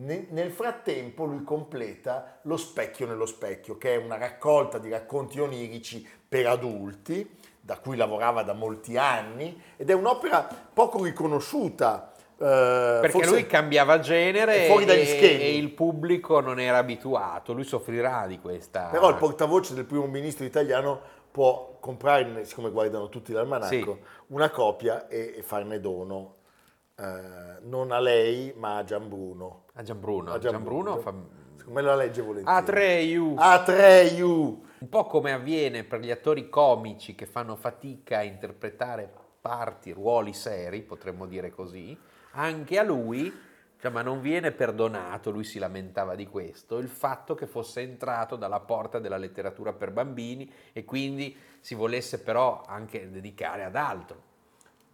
Ne- 0.01 0.27
Nel 0.31 0.51
frattempo 0.53 1.25
lui 1.25 1.43
completa 1.43 2.39
Lo 2.43 2.57
specchio 2.57 3.07
nello 3.07 3.27
specchio, 3.27 3.77
che 3.79 3.95
è 3.95 3.97
una 3.97 4.17
raccolta 4.17 4.79
di 4.79 4.89
racconti 4.91 5.41
onirici 5.41 6.07
per 6.29 6.47
adulti, 6.47 7.29
da 7.61 7.79
cui 7.79 7.97
lavorava 7.97 8.43
da 8.43 8.53
molti 8.53 8.97
anni, 8.97 9.61
ed 9.77 9.91
è 9.91 9.95
un'opera 9.95 10.49
poco 10.73 11.03
riconosciuta. 11.03 12.13
eh, 12.41 12.99
Perché 13.01 13.27
lui 13.27 13.47
cambiava 13.47 13.99
genere 13.99 14.67
fuori 14.67 14.85
dagli 14.85 15.01
e, 15.01 15.07
schemi. 15.07 15.43
e 15.43 15.57
il 15.57 15.71
pubblico 15.71 16.39
non 16.41 16.61
era 16.61 16.79
abituato, 16.79 17.53
lui 17.53 17.65
soffrirà 17.65 18.27
di 18.29 18.39
questa... 18.39 18.89
Però 18.93 19.09
il 19.09 19.17
portavoce 19.17 19.75
del 19.75 19.85
primo 19.85 20.07
ministro 20.07 20.45
italiano 20.45 21.01
può 21.33 21.77
comprare, 21.81 22.45
siccome 22.45 22.71
guardano 22.71 23.09
tutti 23.09 23.33
l'almanacco, 23.33 23.99
Sì. 24.01 24.05
una 24.29 24.51
copia 24.51 25.09
e, 25.09 25.35
e 25.39 25.43
farne 25.43 25.81
dono, 25.81 26.37
eh, 26.99 27.61
non 27.63 27.93
a 27.93 28.01
lei 28.01 28.53
ma 28.57 28.79
a 28.79 28.85
Gianbruno. 28.85 29.67
A 29.75 29.83
Gianbruno, 29.83 30.33
A 30.33 30.39
Gianbruno 30.39 30.97
fa... 30.99 31.15
Secondo 31.57 31.81
me 31.81 31.83
la 31.83 31.95
legge 31.95 32.23
volentieri. 32.23 32.59
Atreyu! 32.59 33.35
Atreyu! 33.37 34.67
Un 34.79 34.89
po' 34.89 35.07
come 35.07 35.33
avviene 35.33 35.85
per 35.85 36.01
gli 36.01 36.11
attori 36.11 36.49
comici 36.49 37.15
che 37.15 37.27
fanno 37.27 37.57
fatica 37.57 38.19
a 38.19 38.23
interpretare 38.23 39.13
parti, 39.41 39.93
ruoli 39.93 40.33
seri, 40.33 40.83
potremmo 40.83 41.27
dire 41.27 41.51
così, 41.51 41.97
anche 42.33 42.79
a 42.79 42.83
lui, 42.83 43.33
cioè, 43.81 43.91
ma 43.91 44.03
non 44.03 44.21
viene 44.21 44.51
perdonato, 44.51 45.31
lui 45.31 45.45
si 45.45 45.59
lamentava 45.59 46.17
di 46.17 46.27
questo, 46.27 46.79
il 46.79 46.89
fatto 46.89 47.35
che 47.35 47.47
fosse 47.47 47.81
entrato 47.81 48.35
dalla 48.35 48.61
porta 48.61 48.99
della 48.99 49.17
letteratura 49.17 49.73
per 49.73 49.93
bambini 49.93 50.53
e 50.73 50.85
quindi 50.85 51.37
si 51.61 51.75
volesse 51.75 52.21
però 52.21 52.63
anche 52.67 53.11
dedicare 53.11 53.65
ad 53.65 53.77
altro. 53.77 54.28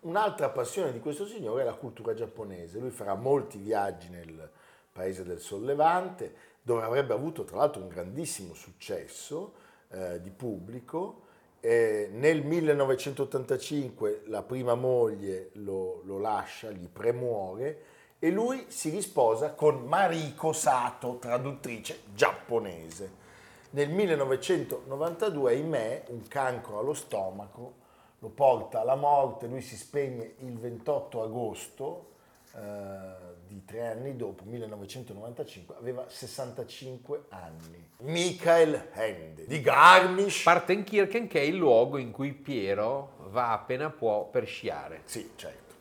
Un'altra 0.04 0.50
passione 0.50 0.92
di 0.92 1.00
questo 1.00 1.24
signore 1.24 1.62
è 1.62 1.64
la 1.64 1.72
cultura 1.72 2.12
giapponese. 2.12 2.78
Lui 2.78 2.90
farà 2.90 3.14
molti 3.14 3.56
viaggi 3.56 4.10
nel 4.10 4.50
paese 4.92 5.24
del 5.24 5.40
Sollevante, 5.40 6.34
dove 6.60 6.82
avrebbe 6.82 7.14
avuto 7.14 7.44
tra 7.44 7.56
l'altro 7.56 7.80
un 7.80 7.88
grandissimo 7.88 8.52
successo 8.52 9.54
eh, 9.88 10.20
di 10.20 10.28
pubblico. 10.28 11.22
Eh, 11.60 12.10
nel 12.12 12.44
1985 12.44 14.24
la 14.26 14.42
prima 14.42 14.74
moglie 14.74 15.48
lo, 15.54 16.02
lo 16.04 16.18
lascia, 16.18 16.70
gli 16.70 16.86
premuore 16.86 17.82
e 18.18 18.30
lui 18.30 18.66
si 18.68 18.90
risposa 18.90 19.54
con 19.54 19.86
Mariko 19.86 20.52
Sato, 20.52 21.16
traduttrice 21.18 22.00
giapponese. 22.14 23.22
Nel 23.70 23.88
1992, 23.88 25.50
ahimè, 25.50 26.04
un 26.08 26.28
cancro 26.28 26.78
allo 26.78 26.92
stomaco 26.92 27.83
lo 28.24 28.30
porta 28.30 28.80
alla 28.80 28.94
morte, 28.94 29.46
lui 29.46 29.60
si 29.60 29.76
spegne 29.76 30.36
il 30.38 30.58
28 30.58 31.22
agosto 31.22 32.12
eh, 32.54 33.12
di 33.46 33.62
tre 33.66 33.86
anni 33.86 34.16
dopo, 34.16 34.44
1995, 34.44 35.74
aveva 35.76 36.06
65 36.08 37.24
anni. 37.28 37.90
Michael 37.98 38.88
Ende 38.94 39.46
di 39.46 39.60
Garmisch. 39.60 40.42
Partenkirchen 40.42 41.26
che 41.26 41.40
è 41.40 41.44
il 41.44 41.56
luogo 41.56 41.98
in 41.98 42.12
cui 42.12 42.32
Piero 42.32 43.16
va 43.28 43.52
appena 43.52 43.90
può 43.90 44.24
per 44.24 44.46
sciare, 44.46 45.02
sì, 45.04 45.32
certo. 45.36 45.74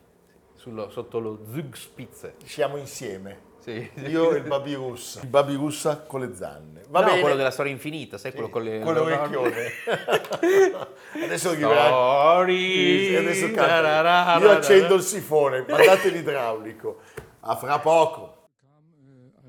sullo- 0.56 0.90
sotto 0.90 1.20
lo 1.20 1.46
Zugspitze. 1.50 2.36
Siamo 2.44 2.76
insieme. 2.76 3.52
Sì. 3.64 3.90
Io 4.08 4.34
e 4.34 4.38
il 4.40 4.44
Babirussa. 4.44 5.22
Il 5.22 5.28
Babirussa 5.28 6.04
con 6.06 6.20
le 6.20 6.36
zanne. 6.36 6.82
Va 6.90 7.00
no, 7.00 7.06
bene. 7.08 7.22
quello 7.22 7.36
della 7.38 7.50
storia 7.52 7.72
infinita, 7.72 8.18
sai 8.18 8.32
quello 8.32 8.48
Sì, 8.48 8.52
con 8.52 8.64
le 8.64 8.80
con 8.82 8.94
le- 8.94 9.00
l'orecchione. 9.00 9.72
adesso 11.24 11.50
arriverà. 11.52 11.86
Story. 11.88 13.16
Adesso. 13.16 13.46
Io 13.46 14.50
accendo 14.52 14.96
il 14.96 15.02
sifone, 15.02 15.66
mandate 15.68 16.10
l'idraulico. 16.10 17.00
A 17.42 17.56
fra 17.56 17.80
poco. 17.80 18.33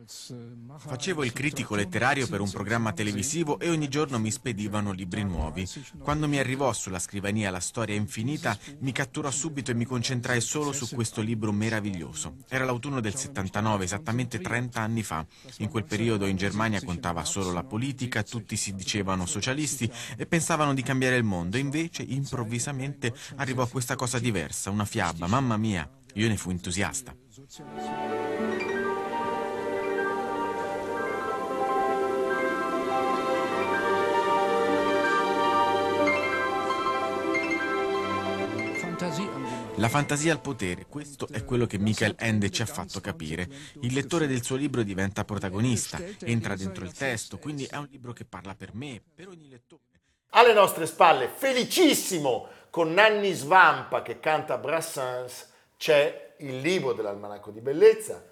Facevo 0.07 1.25
il 1.25 1.33
critico 1.33 1.75
letterario 1.75 2.27
per 2.27 2.41
un 2.41 2.51
programma 2.51 2.93
televisivo 2.93 3.59
e 3.59 3.71
ogni 3.71 3.89
giorno 3.89 4.19
mi 4.19 4.31
spedivano 4.31 4.93
libri 4.93 5.25
nuovi. 5.25 5.67
Quando 5.99 6.29
mi 6.29 6.39
arrivò 6.39 6.73
sulla 6.73 6.99
scrivania 6.99 7.51
La 7.51 7.61
storia 7.61 7.95
infinita, 7.95 8.59
mi 8.81 8.93
catturò 8.93 9.31
subito 9.31 9.71
e 9.71 9.75
mi 9.75 9.85
concentrai 9.87 10.41
solo 10.41 10.73
su 10.73 10.89
questo 10.95 11.23
libro 11.23 11.53
meraviglioso. 11.53 12.37
Era 12.49 12.65
l'autunno 12.65 13.01
del 13.01 13.15
79, 13.15 13.85
esattamente 13.85 14.41
30 14.41 14.81
anni 14.81 15.03
fa. 15.03 15.25
In 15.59 15.69
quel 15.69 15.85
periodo 15.85 16.27
in 16.27 16.37
Germania 16.37 16.83
contava 16.83 17.25
solo 17.25 17.53
la 17.53 17.65
politica, 17.65 18.23
tutti 18.23 18.57
si 18.57 18.75
dicevano 18.75 19.25
socialisti 19.27 19.91
e 20.17 20.27
pensavano 20.27 20.75
di 20.75 20.83
cambiare 20.83 21.17
il 21.17 21.25
mondo. 21.25 21.57
Invece, 21.57 22.03
improvvisamente, 22.03 23.15
arrivò 23.37 23.67
questa 23.67 23.97
cosa 23.97 24.19
diversa, 24.19 24.71
una 24.71 24.85
fiaba, 24.85 25.27
mamma 25.27 25.57
mia. 25.57 25.89
Io 26.15 26.29
ne 26.29 26.37
fui 26.37 26.53
entusiasta. 26.53 27.15
La 39.77 39.89
fantasia 39.89 40.33
al 40.33 40.41
potere, 40.41 40.87
questo 40.89 41.29
è 41.31 41.45
quello 41.45 41.67
che 41.67 41.79
Michael 41.79 42.15
Ende 42.19 42.51
ci 42.51 42.63
ha 42.63 42.67
fatto 42.67 43.01
capire. 43.01 43.49
Il 43.81 43.93
lettore 43.93 44.27
del 44.27 44.43
suo 44.43 44.57
libro 44.57 44.83
diventa 44.83 45.25
protagonista, 45.25 45.99
entra 46.21 46.57
dentro 46.57 46.85
il 46.85 46.93
testo, 46.93 47.39
quindi 47.39 47.65
è 47.65 47.77
un 47.77 47.89
libro 47.91 48.13
che 48.13 48.25
parla 48.25 48.55
per 48.55 48.71
me, 48.75 49.03
per 49.15 49.29
ogni 49.29 49.49
lettore. 49.49 49.83
Alle 50.31 50.55
nostre 50.55 50.87
spalle, 50.87 51.29
felicissimo, 51.29 52.49
con 52.71 52.95
Nanni 52.95 53.33
Svampa 53.33 54.03
che 54.03 54.21
canta 54.21 54.57
Brassens, 54.57 55.51
c'è 55.77 56.37
il 56.39 56.61
libro 56.61 56.93
dell'Almanacco 56.93 57.51
di 57.51 57.61
Bellezza 57.61 58.25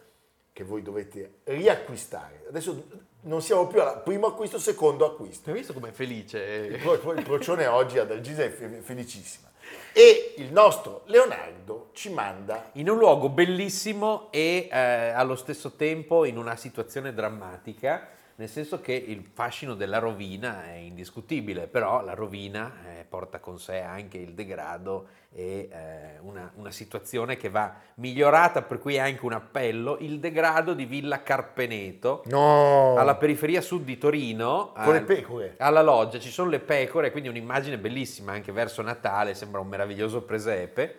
che 0.53 0.65
voi 0.65 0.83
dovete 0.83 1.41
riacquistare. 1.45 2.47
Adesso 2.49 3.11
non 3.23 3.43
siamo 3.43 3.67
più 3.67 3.81
al 3.81 4.03
primo 4.03 4.27
acquisto, 4.27 4.59
secondo 4.59 5.05
acquisto. 5.05 5.51
Hai 5.51 5.57
visto 5.57 5.73
com'è 5.73 5.93
felice? 5.93 6.39
Il, 6.73 6.79
pro- 6.79 7.13
il 7.13 7.23
procione 7.23 7.67
oggi 7.67 7.99
ad 7.99 8.11
Algisa 8.11 8.43
è 8.43 8.51
fe- 8.51 8.81
felicissima. 8.81 9.51
E 9.93 10.35
il 10.39 10.53
nostro 10.53 11.03
Leonardo 11.07 11.91
ci 11.93 12.11
manda 12.11 12.71
In 12.73 12.89
un 12.89 12.99
luogo 12.99 13.29
bellissimo 13.29 14.29
e 14.31 14.69
eh, 14.71 14.79
allo 14.79 15.37
stesso 15.37 15.73
tempo 15.73 16.25
in 16.25 16.39
una 16.39 16.57
situazione 16.57 17.13
drammatica, 17.13 18.09
nel 18.43 18.51
senso 18.51 18.81
che 18.81 18.93
il 18.93 19.25
fascino 19.33 19.75
della 19.75 19.99
rovina 19.99 20.65
è 20.65 20.75
indiscutibile, 20.75 21.69
però 21.69 22.03
la 22.03 22.15
rovina 22.15 22.73
eh, 22.89 23.05
porta 23.09 23.39
con 23.39 23.61
sé 23.61 23.79
anche 23.79 24.19
il 24.19 24.35
degrado 24.35 25.07
e 25.33 25.69
eh, 25.71 26.19
una, 26.23 26.51
una 26.57 26.73
situazione 26.73 27.37
che 27.37 27.51
va 27.51 27.73
migliorata, 27.95 28.63
per 28.63 28.81
cui 28.81 28.97
è 28.97 28.99
anche 28.99 29.25
un 29.25 29.35
appello, 29.35 29.97
il 30.01 30.19
degrado 30.19 30.75
di 30.75 30.87
Villa 30.87 31.23
Carpeneto, 31.23 32.25
No! 32.27 32.97
alla 32.97 33.15
periferia 33.15 33.61
sud 33.61 33.85
di 33.85 33.97
Torino. 33.97 34.73
Con 34.75 34.93
le 34.93 34.99
al- 34.99 35.05
pecore. 35.05 35.55
alla 35.59 35.83
loggia 35.83 36.19
ci 36.19 36.31
sono 36.31 36.51
le 36.51 36.59
pecore, 36.59 37.13
quindi 37.13 37.29
un'immagine 37.29 37.79
bellissima 37.79 38.33
anche 38.33 38.51
verso 38.51 38.83
Natale, 38.83 39.35
sembra 39.35 39.61
un 39.61 39.69
meraviglioso 39.69 40.23
presepe. 40.23 40.97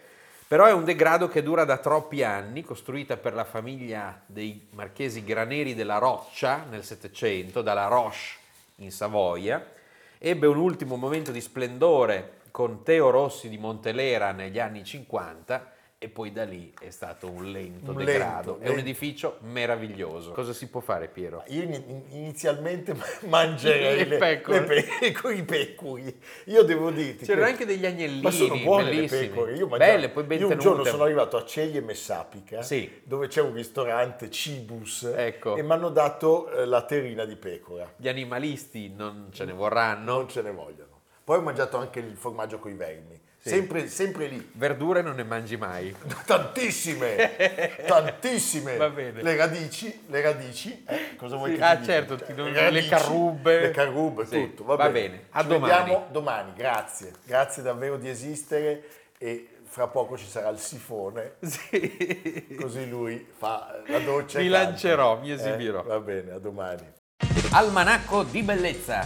Però 0.54 0.66
è 0.66 0.72
un 0.72 0.84
degrado 0.84 1.28
che 1.28 1.42
dura 1.42 1.66
da 1.66 1.78
troppi 1.78 2.22
anni, 2.22 2.64
costruita 2.64 3.18
per 3.18 3.34
la 3.34 3.44
famiglia 3.44 4.22
dei 4.28 4.68
marchesi 4.74 5.24
graneri 5.24 5.74
della 5.74 5.98
Roccia 5.98 6.64
nel 6.70 6.84
Settecento, 6.84 7.64
dalla 7.64 7.88
Roche 7.88 8.38
in 8.76 8.92
Savoia. 8.92 9.66
Ebbe 10.20 10.46
un 10.46 10.58
ultimo 10.58 10.96
momento 10.96 11.32
di 11.32 11.42
splendore 11.42 12.42
con 12.52 12.84
Teo 12.84 13.10
Rossi 13.10 13.50
di 13.50 13.58
Montelera 13.58 14.32
negli 14.32 14.60
anni 14.60 14.84
50 14.84 15.72
e 16.04 16.10
poi 16.10 16.34
da 16.34 16.44
lì 16.44 16.74
è 16.82 16.90
stato 16.90 17.30
un 17.32 17.50
lento 17.50 17.92
Un 17.92 17.98
degrado. 17.98 18.52
lento, 18.52 18.52
è 18.52 18.68
un 18.70 18.76
lento. 18.76 18.80
edificio 18.82 19.38
meraviglioso. 19.44 20.32
Cosa 20.32 20.52
si 20.52 20.68
può 20.68 20.82
fare, 20.82 21.08
Piero? 21.08 21.44
Io 21.48 21.62
in- 21.64 22.02
inizialmente 22.10 22.94
mangerei 23.28 24.06
Le 24.06 24.18
pecore. 24.18 24.66
le 24.76 24.86
pecore, 25.00 25.36
i 25.36 25.44
pecori. 25.44 26.20
Io 26.48 26.64
devo 26.64 26.90
dirti 26.92 27.24
C'erano 27.26 27.46
che- 27.46 27.52
anche 27.52 27.66
degli 27.66 27.86
agnellini 27.86 28.22
ma 28.22 28.32
sono 28.32 28.58
buone 28.58 28.90
bellissimi. 28.90 29.22
le 29.22 29.28
pecore. 29.30 29.52
Io, 29.56 29.68
mangiavo- 29.68 29.92
Belle, 29.94 30.10
poi 30.10 30.24
ben 30.24 30.38
io 30.40 30.44
un 30.44 30.50
tenute. 30.58 30.68
giorno 30.70 30.84
sono 30.84 31.04
arrivato 31.04 31.38
a 31.38 31.46
Ceglie 31.46 31.80
Messapica, 31.82 32.62
Sì. 32.62 33.02
dove 33.06 33.28
c'è 33.28 33.40
un 33.42 33.54
ristorante 33.54 34.30
Cibus, 34.30 35.04
Ecco. 35.16 35.56
e 35.56 35.64
mi 35.64 35.72
hanno 35.72 35.90
dato 35.90 36.52
eh, 36.52 36.66
la 36.66 36.82
terrina 36.84 37.24
di 37.24 37.38
pecora. 37.38 37.90
Gli 37.96 38.10
animalisti 38.10 38.90
non 38.94 39.30
ce 39.32 39.46
ne 39.46 39.54
vorranno. 39.54 40.14
Non 40.16 40.28
ce 40.28 40.42
ne 40.42 40.52
vogliono. 40.52 40.92
Poi 41.24 41.38
ho 41.38 41.42
mangiato 41.42 41.78
anche 41.78 42.00
il 42.00 42.18
formaggio 42.18 42.60
con 42.60 42.72
i 42.72 42.76
vermi. 42.76 43.18
Sì. 43.46 43.50
Sempre, 43.50 43.88
sempre 43.90 44.28
lì. 44.28 44.52
Verdure 44.54 45.02
non 45.02 45.16
ne 45.16 45.24
mangi 45.26 45.58
mai. 45.58 45.94
Tantissime, 46.26 47.36
tantissime. 47.86 48.78
Va 48.78 48.90
bene. 48.90 49.22
Le 49.22 49.36
radici, 49.36 50.04
le 50.08 50.22
radici, 50.22 50.86
eh, 50.88 51.18
cosa 51.18 51.36
vuoi 51.36 51.52
Sì, 51.52 51.58
che 51.58 51.64
ah, 51.64 51.84
certo, 51.84 52.16
ti 52.16 52.34
do- 52.34 52.48
le 52.48 52.58
radici, 52.62 52.88
carrubbe. 52.88 53.60
Le 53.60 53.72
carrubbe, 53.72 54.26
Sì, 54.26 54.32
tutto. 54.32 54.64
Va, 54.64 54.76
va 54.76 54.90
bene. 54.90 55.10
bene. 55.10 55.24
A 55.32 55.42
Ci 55.42 55.48
domani. 55.48 55.74
vediamo 55.78 56.08
domani, 56.12 56.54
grazie. 56.56 57.12
Grazie 57.26 57.62
davvero 57.64 57.98
di 57.98 58.08
esistere 58.08 58.84
e 59.18 59.50
fra 59.66 59.88
poco 59.88 60.18
ci 60.18 60.26
sarà 60.26 60.48
il 60.48 60.60
sifone, 60.60 61.34
Sì. 61.42 62.56
così 62.58 62.88
lui 62.88 63.28
fa 63.38 63.82
la 63.88 64.00
doccia. 64.00 64.40
Mi 64.40 64.48
lancerò, 64.48 65.20
mi 65.20 65.32
esibirò. 65.32 65.82
Eh, 65.82 65.88
va 65.88 66.00
bene, 66.00 66.32
a 66.32 66.40
domani. 66.40 66.90
Almanacco 67.52 68.24
di 68.24 68.42
bellezza 68.42 69.06